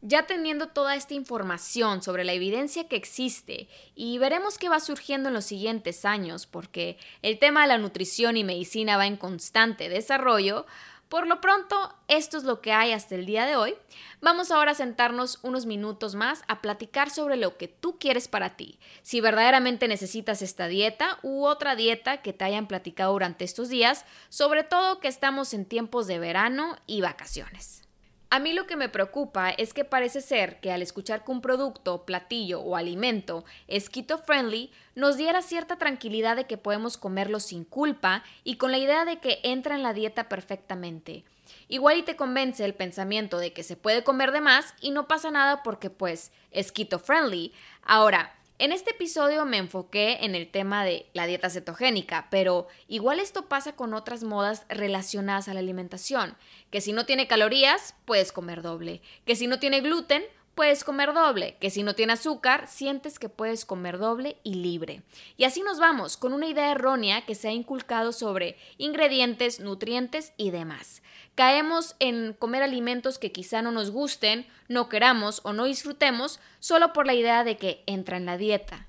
Ya 0.00 0.26
teniendo 0.26 0.68
toda 0.68 0.96
esta 0.96 1.12
información 1.12 2.02
sobre 2.02 2.24
la 2.24 2.32
evidencia 2.32 2.88
que 2.88 2.96
existe 2.96 3.68
y 3.94 4.16
veremos 4.16 4.56
qué 4.56 4.70
va 4.70 4.80
surgiendo 4.80 5.28
en 5.28 5.34
los 5.34 5.44
siguientes 5.44 6.06
años, 6.06 6.46
porque 6.46 6.96
el 7.20 7.38
tema 7.38 7.62
de 7.62 7.68
la 7.68 7.78
nutrición 7.78 8.38
y 8.38 8.44
medicina 8.44 8.96
va 8.96 9.06
en 9.06 9.18
constante 9.18 9.90
desarrollo, 9.90 10.64
por 11.08 11.26
lo 11.26 11.40
pronto, 11.40 11.94
esto 12.08 12.36
es 12.36 12.44
lo 12.44 12.60
que 12.60 12.72
hay 12.72 12.92
hasta 12.92 13.14
el 13.14 13.26
día 13.26 13.46
de 13.46 13.56
hoy. 13.56 13.74
Vamos 14.20 14.50
ahora 14.50 14.72
a 14.72 14.74
sentarnos 14.74 15.38
unos 15.42 15.64
minutos 15.64 16.14
más 16.14 16.42
a 16.48 16.60
platicar 16.60 17.10
sobre 17.10 17.36
lo 17.36 17.56
que 17.56 17.68
tú 17.68 17.98
quieres 17.98 18.26
para 18.26 18.56
ti. 18.56 18.78
Si 19.02 19.20
verdaderamente 19.20 19.86
necesitas 19.86 20.42
esta 20.42 20.66
dieta 20.66 21.18
u 21.22 21.44
otra 21.44 21.76
dieta 21.76 22.22
que 22.22 22.32
te 22.32 22.44
hayan 22.44 22.66
platicado 22.66 23.12
durante 23.12 23.44
estos 23.44 23.68
días, 23.68 24.04
sobre 24.28 24.64
todo 24.64 24.98
que 24.98 25.08
estamos 25.08 25.54
en 25.54 25.64
tiempos 25.64 26.06
de 26.08 26.18
verano 26.18 26.76
y 26.86 27.02
vacaciones. 27.02 27.85
A 28.28 28.40
mí 28.40 28.52
lo 28.52 28.66
que 28.66 28.74
me 28.74 28.88
preocupa 28.88 29.50
es 29.50 29.72
que 29.72 29.84
parece 29.84 30.20
ser 30.20 30.58
que 30.58 30.72
al 30.72 30.82
escuchar 30.82 31.24
que 31.24 31.30
un 31.30 31.40
producto, 31.40 32.04
platillo 32.04 32.60
o 32.60 32.74
alimento 32.74 33.44
es 33.68 33.88
keto 33.88 34.18
friendly, 34.18 34.72
nos 34.96 35.16
diera 35.16 35.42
cierta 35.42 35.76
tranquilidad 35.76 36.34
de 36.34 36.46
que 36.46 36.58
podemos 36.58 36.96
comerlo 36.96 37.38
sin 37.38 37.64
culpa 37.64 38.24
y 38.42 38.56
con 38.56 38.72
la 38.72 38.78
idea 38.78 39.04
de 39.04 39.18
que 39.18 39.38
entra 39.44 39.76
en 39.76 39.84
la 39.84 39.92
dieta 39.92 40.28
perfectamente. 40.28 41.24
Igual 41.68 41.98
y 41.98 42.02
te 42.02 42.16
convence 42.16 42.64
el 42.64 42.74
pensamiento 42.74 43.38
de 43.38 43.52
que 43.52 43.62
se 43.62 43.76
puede 43.76 44.02
comer 44.02 44.32
de 44.32 44.40
más 44.40 44.74
y 44.80 44.90
no 44.90 45.06
pasa 45.06 45.30
nada 45.30 45.62
porque 45.62 45.90
pues 45.90 46.32
es 46.50 46.72
keto 46.72 46.98
friendly. 46.98 47.52
Ahora, 47.82 48.35
en 48.58 48.72
este 48.72 48.92
episodio 48.92 49.44
me 49.44 49.58
enfoqué 49.58 50.24
en 50.24 50.34
el 50.34 50.50
tema 50.50 50.84
de 50.84 51.06
la 51.12 51.26
dieta 51.26 51.50
cetogénica, 51.50 52.28
pero 52.30 52.68
igual 52.88 53.20
esto 53.20 53.48
pasa 53.48 53.76
con 53.76 53.92
otras 53.92 54.24
modas 54.24 54.64
relacionadas 54.68 55.48
a 55.48 55.54
la 55.54 55.60
alimentación, 55.60 56.36
que 56.70 56.80
si 56.80 56.92
no 56.92 57.04
tiene 57.04 57.26
calorías, 57.26 57.94
puedes 58.04 58.32
comer 58.32 58.62
doble, 58.62 59.02
que 59.24 59.36
si 59.36 59.46
no 59.46 59.58
tiene 59.58 59.80
gluten, 59.80 60.22
puedes 60.56 60.84
comer 60.84 61.12
doble, 61.12 61.56
que 61.60 61.70
si 61.70 61.82
no 61.82 61.94
tiene 61.94 62.14
azúcar, 62.14 62.66
sientes 62.66 63.18
que 63.18 63.28
puedes 63.28 63.66
comer 63.66 63.98
doble 63.98 64.38
y 64.42 64.54
libre. 64.54 65.02
Y 65.36 65.44
así 65.44 65.60
nos 65.60 65.78
vamos, 65.78 66.16
con 66.16 66.32
una 66.32 66.46
idea 66.46 66.72
errónea 66.72 67.26
que 67.26 67.34
se 67.34 67.48
ha 67.48 67.52
inculcado 67.52 68.10
sobre 68.10 68.56
ingredientes, 68.78 69.60
nutrientes 69.60 70.32
y 70.38 70.50
demás. 70.50 71.02
Caemos 71.34 71.94
en 71.98 72.32
comer 72.32 72.62
alimentos 72.62 73.18
que 73.18 73.32
quizá 73.32 73.60
no 73.60 73.70
nos 73.70 73.90
gusten, 73.90 74.46
no 74.68 74.88
queramos 74.88 75.42
o 75.44 75.52
no 75.52 75.66
disfrutemos 75.66 76.40
solo 76.58 76.94
por 76.94 77.06
la 77.06 77.12
idea 77.12 77.44
de 77.44 77.58
que 77.58 77.84
entra 77.86 78.16
en 78.16 78.24
la 78.24 78.38
dieta. 78.38 78.86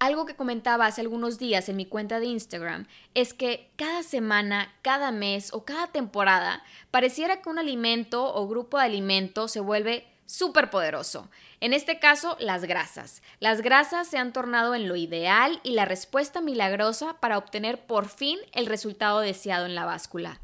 Algo 0.00 0.26
que 0.26 0.34
comentaba 0.34 0.86
hace 0.86 1.00
algunos 1.00 1.38
días 1.38 1.68
en 1.68 1.76
mi 1.76 1.86
cuenta 1.86 2.18
de 2.18 2.26
Instagram 2.26 2.88
es 3.14 3.34
que 3.34 3.70
cada 3.76 4.02
semana, 4.02 4.74
cada 4.82 5.12
mes 5.12 5.52
o 5.52 5.64
cada 5.64 5.86
temporada 5.86 6.64
pareciera 6.90 7.40
que 7.40 7.48
un 7.48 7.60
alimento 7.60 8.34
o 8.34 8.48
grupo 8.48 8.78
de 8.78 8.84
alimentos 8.84 9.52
se 9.52 9.60
vuelve 9.60 10.04
súper 10.28 10.68
poderoso. 10.68 11.30
En 11.60 11.72
este 11.72 11.98
caso, 11.98 12.36
las 12.38 12.64
grasas. 12.64 13.22
Las 13.40 13.62
grasas 13.62 14.06
se 14.06 14.18
han 14.18 14.32
tornado 14.32 14.74
en 14.74 14.86
lo 14.86 14.94
ideal 14.94 15.58
y 15.64 15.72
la 15.72 15.86
respuesta 15.86 16.40
milagrosa 16.40 17.14
para 17.14 17.38
obtener 17.38 17.86
por 17.86 18.08
fin 18.08 18.38
el 18.52 18.66
resultado 18.66 19.20
deseado 19.20 19.64
en 19.64 19.74
la 19.74 19.86
báscula. 19.86 20.38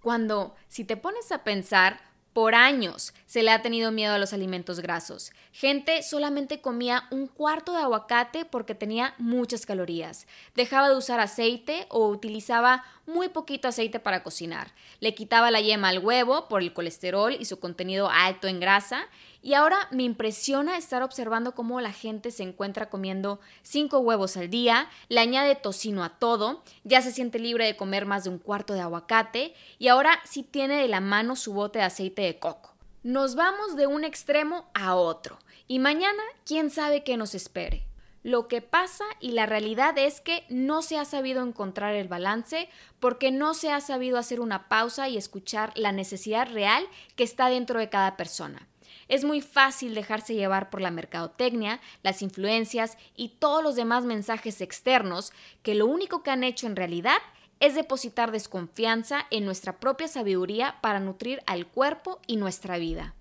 Cuando, 0.00 0.54
si 0.68 0.84
te 0.84 0.96
pones 0.96 1.32
a 1.32 1.42
pensar, 1.42 2.00
por 2.36 2.54
años 2.54 3.14
se 3.24 3.42
le 3.42 3.50
ha 3.50 3.62
tenido 3.62 3.90
miedo 3.92 4.12
a 4.12 4.18
los 4.18 4.34
alimentos 4.34 4.80
grasos. 4.80 5.32
Gente 5.52 6.02
solamente 6.02 6.60
comía 6.60 7.04
un 7.10 7.28
cuarto 7.28 7.72
de 7.72 7.78
aguacate 7.78 8.44
porque 8.44 8.74
tenía 8.74 9.14
muchas 9.16 9.64
calorías. 9.64 10.26
Dejaba 10.54 10.90
de 10.90 10.96
usar 10.96 11.18
aceite 11.18 11.86
o 11.88 12.08
utilizaba 12.08 12.84
muy 13.06 13.30
poquito 13.30 13.68
aceite 13.68 14.00
para 14.00 14.22
cocinar. 14.22 14.72
Le 15.00 15.14
quitaba 15.14 15.50
la 15.50 15.62
yema 15.62 15.88
al 15.88 16.00
huevo 16.00 16.46
por 16.46 16.60
el 16.60 16.74
colesterol 16.74 17.34
y 17.40 17.46
su 17.46 17.58
contenido 17.58 18.10
alto 18.10 18.48
en 18.48 18.60
grasa 18.60 19.08
y 19.46 19.54
ahora 19.54 19.86
me 19.92 20.02
impresiona 20.02 20.76
estar 20.76 21.04
observando 21.04 21.54
cómo 21.54 21.80
la 21.80 21.92
gente 21.92 22.32
se 22.32 22.42
encuentra 22.42 22.90
comiendo 22.90 23.38
cinco 23.62 24.00
huevos 24.00 24.36
al 24.36 24.50
día, 24.50 24.90
le 25.08 25.20
añade 25.20 25.54
tocino 25.54 26.02
a 26.02 26.18
todo, 26.18 26.64
ya 26.82 27.00
se 27.00 27.12
siente 27.12 27.38
libre 27.38 27.64
de 27.64 27.76
comer 27.76 28.06
más 28.06 28.24
de 28.24 28.30
un 28.30 28.40
cuarto 28.40 28.74
de 28.74 28.80
aguacate 28.80 29.54
y 29.78 29.86
ahora 29.86 30.18
sí 30.24 30.42
tiene 30.42 30.82
de 30.82 30.88
la 30.88 31.00
mano 31.00 31.36
su 31.36 31.52
bote 31.52 31.78
de 31.78 31.84
aceite 31.84 32.22
de 32.22 32.40
coco. 32.40 32.74
Nos 33.04 33.36
vamos 33.36 33.76
de 33.76 33.86
un 33.86 34.02
extremo 34.02 34.68
a 34.74 34.96
otro 34.96 35.38
y 35.68 35.78
mañana 35.78 36.24
quién 36.44 36.68
sabe 36.68 37.04
qué 37.04 37.16
nos 37.16 37.36
espere. 37.36 37.86
Lo 38.24 38.48
que 38.48 38.62
pasa 38.62 39.04
y 39.20 39.30
la 39.30 39.46
realidad 39.46 39.96
es 39.96 40.20
que 40.20 40.44
no 40.48 40.82
se 40.82 40.98
ha 40.98 41.04
sabido 41.04 41.44
encontrar 41.44 41.94
el 41.94 42.08
balance 42.08 42.68
porque 42.98 43.30
no 43.30 43.54
se 43.54 43.70
ha 43.70 43.80
sabido 43.80 44.18
hacer 44.18 44.40
una 44.40 44.68
pausa 44.68 45.08
y 45.08 45.16
escuchar 45.16 45.70
la 45.76 45.92
necesidad 45.92 46.50
real 46.52 46.84
que 47.14 47.22
está 47.22 47.48
dentro 47.48 47.78
de 47.78 47.88
cada 47.88 48.16
persona. 48.16 48.66
Es 49.08 49.24
muy 49.24 49.40
fácil 49.40 49.94
dejarse 49.94 50.34
llevar 50.34 50.70
por 50.70 50.80
la 50.80 50.90
mercadotecnia, 50.90 51.80
las 52.02 52.22
influencias 52.22 52.98
y 53.16 53.28
todos 53.38 53.62
los 53.62 53.76
demás 53.76 54.04
mensajes 54.04 54.60
externos 54.60 55.32
que 55.62 55.74
lo 55.74 55.86
único 55.86 56.22
que 56.22 56.30
han 56.30 56.44
hecho 56.44 56.66
en 56.66 56.76
realidad 56.76 57.18
es 57.60 57.74
depositar 57.74 58.32
desconfianza 58.32 59.26
en 59.30 59.44
nuestra 59.44 59.78
propia 59.78 60.08
sabiduría 60.08 60.76
para 60.80 61.00
nutrir 61.00 61.42
al 61.46 61.66
cuerpo 61.66 62.20
y 62.26 62.36
nuestra 62.36 62.78
vida 62.78 63.14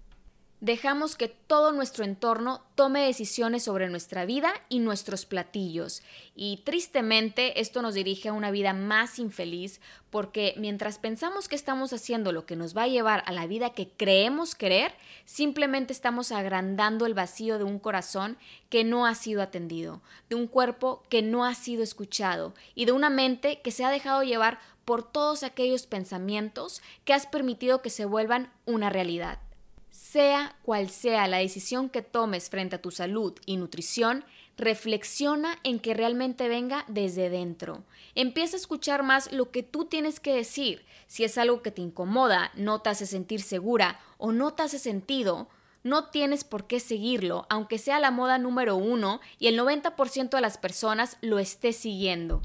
dejamos 0.61 1.15
que 1.15 1.27
todo 1.27 1.71
nuestro 1.71 2.05
entorno 2.05 2.61
tome 2.75 3.05
decisiones 3.05 3.63
sobre 3.63 3.89
nuestra 3.89 4.25
vida 4.25 4.53
y 4.69 4.79
nuestros 4.79 5.25
platillos. 5.25 6.01
Y 6.35 6.61
tristemente 6.63 7.59
esto 7.59 7.81
nos 7.81 7.93
dirige 7.93 8.29
a 8.29 8.33
una 8.33 8.51
vida 8.51 8.73
más 8.73 9.19
infeliz 9.19 9.81
porque 10.09 10.53
mientras 10.57 10.97
pensamos 10.97 11.47
que 11.47 11.55
estamos 11.55 11.91
haciendo 11.91 12.31
lo 12.31 12.45
que 12.45 12.55
nos 12.55 12.75
va 12.75 12.83
a 12.83 12.87
llevar 12.87 13.23
a 13.25 13.31
la 13.31 13.47
vida 13.47 13.71
que 13.71 13.89
creemos 13.89 14.55
querer, 14.55 14.93
simplemente 15.25 15.91
estamos 15.91 16.31
agrandando 16.31 17.05
el 17.05 17.13
vacío 17.13 17.57
de 17.57 17.65
un 17.65 17.79
corazón 17.79 18.37
que 18.69 18.83
no 18.83 19.05
ha 19.05 19.13
sido 19.13 19.41
atendido, 19.41 20.01
de 20.29 20.35
un 20.35 20.47
cuerpo 20.47 21.03
que 21.09 21.21
no 21.21 21.45
ha 21.45 21.53
sido 21.53 21.83
escuchado 21.83 22.53
y 22.75 22.85
de 22.85 22.93
una 22.93 23.09
mente 23.09 23.61
que 23.61 23.71
se 23.71 23.83
ha 23.83 23.89
dejado 23.89 24.23
llevar 24.23 24.59
por 24.85 25.03
todos 25.03 25.43
aquellos 25.43 25.87
pensamientos 25.87 26.81
que 27.03 27.13
has 27.13 27.27
permitido 27.27 27.81
que 27.81 27.89
se 27.89 28.05
vuelvan 28.05 28.51
una 28.65 28.89
realidad. 28.89 29.39
Sea 30.15 30.56
cual 30.63 30.89
sea 30.89 31.28
la 31.28 31.39
decisión 31.39 31.89
que 31.89 32.01
tomes 32.01 32.49
frente 32.49 32.78
a 32.78 32.82
tu 32.82 32.89
salud 32.89 33.34
y 33.45 33.58
nutrición, 33.58 34.23
reflexiona 34.56 35.60
en 35.63 35.78
que 35.78 35.93
realmente 35.93 36.47
venga 36.47 36.86
desde 36.88 37.30
dentro. 37.30 37.84
Empieza 38.15 38.56
a 38.56 38.62
escuchar 38.62 39.04
más 39.04 39.34
lo 39.34 39.51
que 39.51 39.62
tú 39.62 39.84
tienes 39.84 40.21
que 40.21 40.34
decir. 40.34 40.86
Si 41.08 41.25
es 41.25 41.38
algo 41.38 41.62
que 41.62 41.71
te 41.71 41.82
incomoda, 41.82 42.54
no 42.56 42.80
te 42.80 42.91
hace 42.91 43.08
sentir 43.08 43.41
segura 43.41 43.99
o 44.17 44.32
no 44.32 44.54
te 44.54 44.63
hace 44.63 44.80
sentido, 44.80 45.49
no 45.84 46.06
tienes 46.12 46.45
por 46.45 46.65
qué 46.65 46.80
seguirlo, 46.80 47.45
aunque 47.49 47.78
sea 47.78 47.99
la 47.99 48.10
moda 48.10 48.38
número 48.38 48.78
uno 48.78 49.19
y 49.38 49.47
el 49.47 49.60
90% 49.60 50.30
de 50.30 50.39
las 50.39 50.58
personas 50.58 51.17
lo 51.19 51.39
esté 51.39 51.73
siguiendo. 51.73 52.41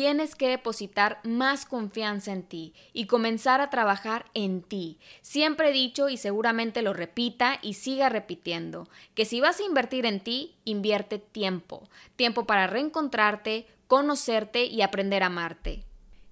Tienes 0.00 0.34
que 0.34 0.48
depositar 0.48 1.20
más 1.24 1.66
confianza 1.66 2.32
en 2.32 2.42
ti 2.42 2.72
y 2.94 3.04
comenzar 3.04 3.60
a 3.60 3.68
trabajar 3.68 4.24
en 4.32 4.62
ti. 4.62 4.98
Siempre 5.20 5.68
he 5.68 5.72
dicho 5.72 6.08
y 6.08 6.16
seguramente 6.16 6.80
lo 6.80 6.94
repita 6.94 7.58
y 7.60 7.74
siga 7.74 8.08
repitiendo, 8.08 8.88
que 9.14 9.26
si 9.26 9.42
vas 9.42 9.60
a 9.60 9.62
invertir 9.62 10.06
en 10.06 10.20
ti, 10.20 10.56
invierte 10.64 11.18
tiempo. 11.18 11.86
Tiempo 12.16 12.46
para 12.46 12.66
reencontrarte, 12.66 13.66
conocerte 13.88 14.64
y 14.64 14.80
aprender 14.80 15.22
a 15.22 15.26
amarte. 15.26 15.84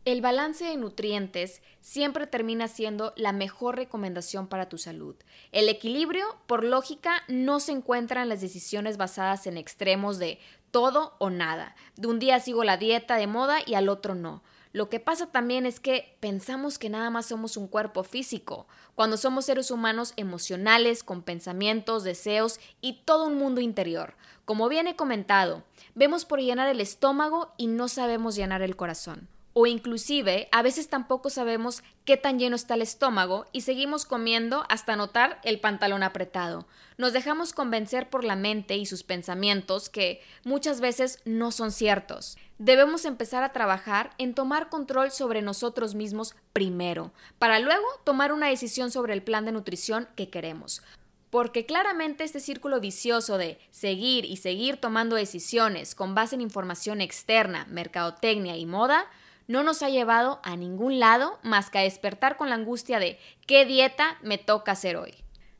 El 0.08 0.22
balance 0.22 0.64
de 0.64 0.78
nutrientes 0.78 1.60
siempre 1.82 2.26
termina 2.26 2.66
siendo 2.66 3.12
la 3.14 3.32
mejor 3.32 3.76
recomendación 3.76 4.46
para 4.46 4.66
tu 4.66 4.78
salud. 4.78 5.14
El 5.52 5.68
equilibrio, 5.68 6.24
por 6.46 6.64
lógica, 6.64 7.24
no 7.28 7.60
se 7.60 7.72
encuentra 7.72 8.22
en 8.22 8.30
las 8.30 8.40
decisiones 8.40 8.96
basadas 8.96 9.46
en 9.46 9.58
extremos 9.58 10.18
de 10.18 10.38
todo 10.70 11.14
o 11.18 11.28
nada. 11.28 11.76
De 11.96 12.08
un 12.08 12.18
día 12.18 12.40
sigo 12.40 12.64
la 12.64 12.78
dieta 12.78 13.16
de 13.16 13.26
moda 13.26 13.58
y 13.66 13.74
al 13.74 13.90
otro 13.90 14.14
no. 14.14 14.42
Lo 14.72 14.88
que 14.88 14.98
pasa 14.98 15.26
también 15.26 15.66
es 15.66 15.78
que 15.78 16.16
pensamos 16.20 16.78
que 16.78 16.88
nada 16.88 17.10
más 17.10 17.26
somos 17.26 17.58
un 17.58 17.68
cuerpo 17.68 18.02
físico, 18.02 18.66
cuando 18.94 19.18
somos 19.18 19.44
seres 19.44 19.70
humanos 19.70 20.14
emocionales, 20.16 21.02
con 21.02 21.20
pensamientos, 21.20 22.02
deseos 22.02 22.60
y 22.80 23.02
todo 23.04 23.26
un 23.26 23.36
mundo 23.36 23.60
interior. 23.60 24.14
Como 24.46 24.70
bien 24.70 24.86
he 24.86 24.96
comentado, 24.96 25.64
vemos 25.94 26.24
por 26.24 26.40
llenar 26.40 26.70
el 26.70 26.80
estómago 26.80 27.52
y 27.58 27.66
no 27.66 27.88
sabemos 27.88 28.36
llenar 28.36 28.62
el 28.62 28.74
corazón 28.74 29.28
O 29.60 29.66
inclusive, 29.66 30.48
a 30.52 30.62
veces 30.62 30.88
tampoco 30.88 31.30
sabemos 31.30 31.82
qué 32.04 32.16
tan 32.16 32.38
lleno 32.38 32.54
está 32.54 32.74
el 32.74 32.82
estómago 32.82 33.46
y 33.50 33.62
seguimos 33.62 34.04
comiendo 34.04 34.64
hasta 34.68 34.94
notar 34.94 35.40
el 35.42 35.58
pantalón 35.58 36.04
apretado. 36.04 36.68
Nos 36.96 37.12
dejamos 37.12 37.52
convencer 37.52 38.08
por 38.08 38.22
la 38.22 38.36
mente 38.36 38.76
y 38.76 38.86
sus 38.86 39.02
pensamientos 39.02 39.88
que 39.88 40.22
muchas 40.44 40.80
veces 40.80 41.18
no 41.24 41.50
son 41.50 41.72
ciertos. 41.72 42.38
Debemos 42.58 43.04
empezar 43.04 43.42
a 43.42 43.52
trabajar 43.52 44.12
en 44.18 44.32
tomar 44.32 44.68
control 44.68 45.10
sobre 45.10 45.42
nosotros 45.42 45.96
mismos 45.96 46.36
primero, 46.52 47.12
para 47.40 47.58
luego 47.58 47.84
tomar 48.04 48.32
una 48.32 48.46
decisión 48.46 48.92
sobre 48.92 49.12
el 49.12 49.24
plan 49.24 49.44
de 49.44 49.50
nutrición 49.50 50.08
que 50.14 50.30
queremos. 50.30 50.82
Porque 51.30 51.66
claramente 51.66 52.22
este 52.22 52.38
círculo 52.38 52.78
vicioso 52.78 53.38
de 53.38 53.58
seguir 53.72 54.24
y 54.24 54.36
seguir 54.36 54.76
tomando 54.76 55.16
decisiones 55.16 55.96
con 55.96 56.14
base 56.14 56.36
en 56.36 56.42
información 56.42 57.00
externa, 57.00 57.66
mercadotecnia 57.68 58.56
y 58.56 58.64
moda, 58.64 59.10
no 59.48 59.64
nos 59.64 59.82
ha 59.82 59.88
llevado 59.88 60.40
a 60.44 60.56
ningún 60.56 61.00
lado 61.00 61.40
más 61.42 61.70
que 61.70 61.78
a 61.78 61.82
despertar 61.82 62.36
con 62.36 62.50
la 62.50 62.54
angustia 62.54 63.00
de 63.00 63.18
qué 63.46 63.64
dieta 63.64 64.18
me 64.22 64.38
toca 64.38 64.72
hacer 64.72 64.96
hoy. 64.96 65.14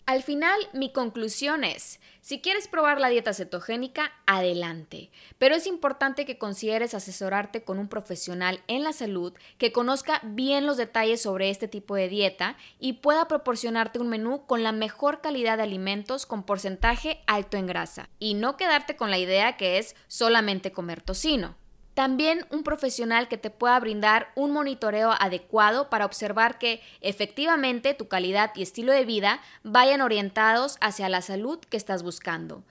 Al 0.09 0.22
final, 0.22 0.59
mi 0.72 0.90
conclusión 0.90 1.64
es, 1.64 2.01
si 2.22 2.40
quieres 2.40 2.66
probar 2.66 2.98
la 2.98 3.11
dieta 3.11 3.35
cetogénica, 3.35 4.11
adelante, 4.27 5.11
pero 5.37 5.55
es 5.55 5.66
importante 5.66 6.24
que 6.24 6.38
consideres 6.38 6.94
asesorarte 6.94 7.62
con 7.62 7.79
un 7.79 7.88
profesional 7.88 8.62
en 8.68 8.85
la 8.85 8.94
salud 8.94 9.35
que 9.59 9.70
conozca 9.70 10.22
bien 10.24 10.64
los 10.64 10.79
detalles 10.79 11.20
sobre 11.20 11.51
este 11.51 11.68
tipo 11.68 11.94
de 11.94 12.09
dieta 12.09 12.57
y 12.79 12.94
pueda 12.94 13.29
proporcionarte 13.29 13.98
un 13.98 14.09
menú 14.09 14.46
con 14.46 14.62
la 14.62 14.72
mejor 14.72 15.20
calidad 15.20 15.59
de 15.59 15.64
alimentos 15.64 16.24
con 16.24 16.42
porcentaje 16.42 17.20
alto 17.27 17.59
en 17.59 17.66
grasa, 17.66 18.09
y 18.18 18.33
no 18.33 18.57
quedarte 18.57 18.96
con 18.96 19.11
la 19.11 19.18
idea 19.18 19.59
que 19.59 19.77
es 19.77 19.94
solamente 20.07 20.72
comer 20.72 21.03
tocino. 21.03 21.55
También 21.99 22.47
un 22.51 22.63
profesional 22.63 23.27
que 23.27 23.39
te 23.39 23.51
pueda 23.51 23.81
brindar 23.81 24.31
un 24.37 24.53
monitoreo 24.53 25.11
adecuado 25.19 25.91
para 25.91 26.05
observar 26.07 26.57
que 26.61 26.81
efectivamente 27.01 27.93
tu 27.93 28.07
calidad 28.07 28.53
y 28.55 28.63
estilo 28.63 28.93
de 28.93 29.05
vida 29.05 29.41
vayan 29.65 30.01
orientados 30.01 30.77
hacia 30.81 31.09
la 31.09 31.23
salud 31.23 31.59
que 31.59 31.77
estás 31.77 32.05
buscando. 32.05 32.63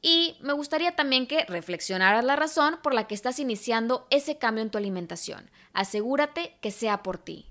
Y 0.00 0.38
me 0.40 0.54
gustaría 0.54 0.96
también 0.96 1.26
que 1.26 1.44
reflexionaras 1.44 2.24
la 2.24 2.34
razón 2.34 2.78
por 2.82 2.94
la 2.94 3.06
que 3.06 3.14
estás 3.14 3.38
iniciando 3.38 4.06
ese 4.08 4.38
cambio 4.38 4.62
en 4.62 4.70
tu 4.70 4.78
alimentación. 4.78 5.50
Asegúrate 5.74 6.56
que 6.62 6.70
sea 6.70 7.02
por 7.02 7.18
ti. 7.18 7.44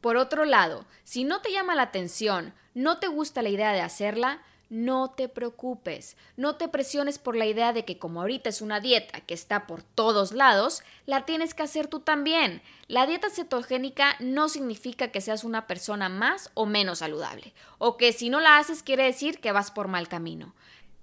Por 0.00 0.16
otro 0.16 0.46
lado, 0.46 0.86
si 1.04 1.24
no 1.24 1.42
te 1.42 1.52
llama 1.52 1.74
la 1.74 1.82
atención, 1.82 2.54
no 2.72 2.96
te 2.96 3.08
gusta 3.08 3.42
la 3.42 3.50
idea 3.50 3.72
de 3.72 3.82
hacerla, 3.82 4.40
no 4.68 5.10
te 5.10 5.28
preocupes, 5.28 6.16
no 6.36 6.56
te 6.56 6.68
presiones 6.68 7.18
por 7.18 7.36
la 7.36 7.46
idea 7.46 7.72
de 7.72 7.84
que 7.84 7.98
como 7.98 8.20
ahorita 8.20 8.48
es 8.48 8.60
una 8.60 8.80
dieta 8.80 9.20
que 9.20 9.34
está 9.34 9.66
por 9.66 9.82
todos 9.82 10.32
lados, 10.32 10.82
la 11.06 11.24
tienes 11.24 11.54
que 11.54 11.62
hacer 11.62 11.86
tú 11.86 12.00
también. 12.00 12.62
La 12.88 13.06
dieta 13.06 13.30
cetogénica 13.30 14.16
no 14.20 14.48
significa 14.48 15.08
que 15.08 15.20
seas 15.20 15.44
una 15.44 15.66
persona 15.66 16.08
más 16.08 16.50
o 16.54 16.66
menos 16.66 16.98
saludable, 16.98 17.52
o 17.78 17.96
que 17.96 18.12
si 18.12 18.28
no 18.28 18.40
la 18.40 18.58
haces 18.58 18.82
quiere 18.82 19.04
decir 19.04 19.40
que 19.40 19.52
vas 19.52 19.70
por 19.70 19.88
mal 19.88 20.08
camino. 20.08 20.54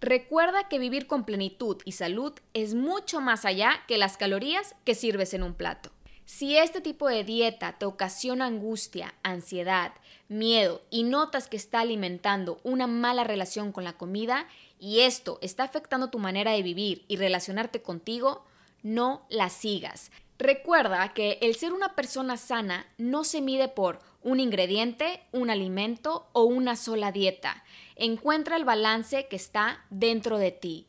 Recuerda 0.01 0.67
que 0.67 0.79
vivir 0.79 1.07
con 1.07 1.23
plenitud 1.23 1.77
y 1.85 1.93
salud 1.93 2.33
es 2.53 2.75
mucho 2.75 3.21
más 3.21 3.45
allá 3.45 3.83
que 3.87 3.97
las 3.97 4.17
calorías 4.17 4.75
que 4.83 4.95
sirves 4.95 5.33
en 5.33 5.43
un 5.43 5.53
plato. 5.53 5.91
Si 6.25 6.57
este 6.57 6.81
tipo 6.81 7.07
de 7.07 7.23
dieta 7.23 7.73
te 7.73 7.85
ocasiona 7.85 8.45
angustia, 8.45 9.13
ansiedad, 9.23 9.93
miedo 10.27 10.81
y 10.89 11.03
notas 11.03 11.47
que 11.47 11.57
está 11.57 11.81
alimentando 11.81 12.59
una 12.63 12.87
mala 12.87 13.23
relación 13.23 13.71
con 13.71 13.83
la 13.83 13.93
comida 13.93 14.47
y 14.79 15.01
esto 15.01 15.39
está 15.41 15.63
afectando 15.63 16.09
tu 16.09 16.19
manera 16.19 16.51
de 16.51 16.63
vivir 16.63 17.05
y 17.07 17.15
relacionarte 17.17 17.81
contigo, 17.81 18.45
no 18.81 19.25
la 19.29 19.49
sigas. 19.49 20.11
Recuerda 20.39 21.13
que 21.13 21.37
el 21.41 21.55
ser 21.55 21.73
una 21.73 21.95
persona 21.95 22.37
sana 22.37 22.85
no 22.97 23.23
se 23.23 23.41
mide 23.41 23.69
por 23.69 23.99
un 24.21 24.39
ingrediente, 24.39 25.21
un 25.31 25.49
alimento 25.49 26.27
o 26.33 26.43
una 26.43 26.75
sola 26.75 27.11
dieta. 27.11 27.63
Encuentra 27.95 28.55
el 28.55 28.65
balance 28.65 29.27
que 29.27 29.35
está 29.35 29.85
dentro 29.89 30.37
de 30.37 30.51
ti. 30.51 30.87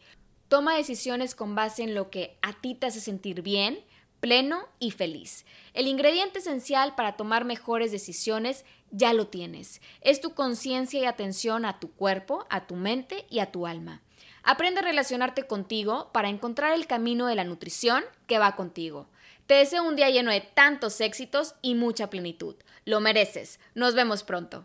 Toma 0.49 0.77
decisiones 0.77 1.35
con 1.35 1.55
base 1.55 1.83
en 1.83 1.94
lo 1.94 2.11
que 2.11 2.37
a 2.42 2.53
ti 2.61 2.75
te 2.75 2.87
hace 2.87 3.01
sentir 3.01 3.42
bien 3.42 3.85
pleno 4.24 4.66
y 4.78 4.90
feliz. 4.90 5.44
El 5.74 5.87
ingrediente 5.87 6.38
esencial 6.38 6.94
para 6.94 7.14
tomar 7.14 7.44
mejores 7.44 7.92
decisiones 7.92 8.64
ya 8.90 9.12
lo 9.12 9.26
tienes. 9.26 9.82
Es 10.00 10.22
tu 10.22 10.32
conciencia 10.32 10.98
y 10.98 11.04
atención 11.04 11.66
a 11.66 11.78
tu 11.78 11.90
cuerpo, 11.90 12.46
a 12.48 12.66
tu 12.66 12.74
mente 12.74 13.26
y 13.28 13.40
a 13.40 13.52
tu 13.52 13.66
alma. 13.66 14.00
Aprende 14.42 14.80
a 14.80 14.84
relacionarte 14.84 15.46
contigo 15.46 16.08
para 16.14 16.30
encontrar 16.30 16.72
el 16.72 16.87
camino 16.87 17.26
de 17.26 17.34
la 17.34 17.44
nutrición 17.44 18.02
que 18.26 18.38
va 18.38 18.56
contigo. 18.56 19.10
Te 19.46 19.56
deseo 19.56 19.87
un 19.87 19.94
día 19.94 20.08
lleno 20.08 20.30
de 20.30 20.40
tantos 20.40 21.02
éxitos 21.02 21.54
y 21.60 21.74
mucha 21.74 22.08
plenitud. 22.08 22.56
Lo 22.87 23.00
mereces. 23.00 23.60
Nos 23.74 23.94
vemos 23.94 24.22
pronto. 24.22 24.64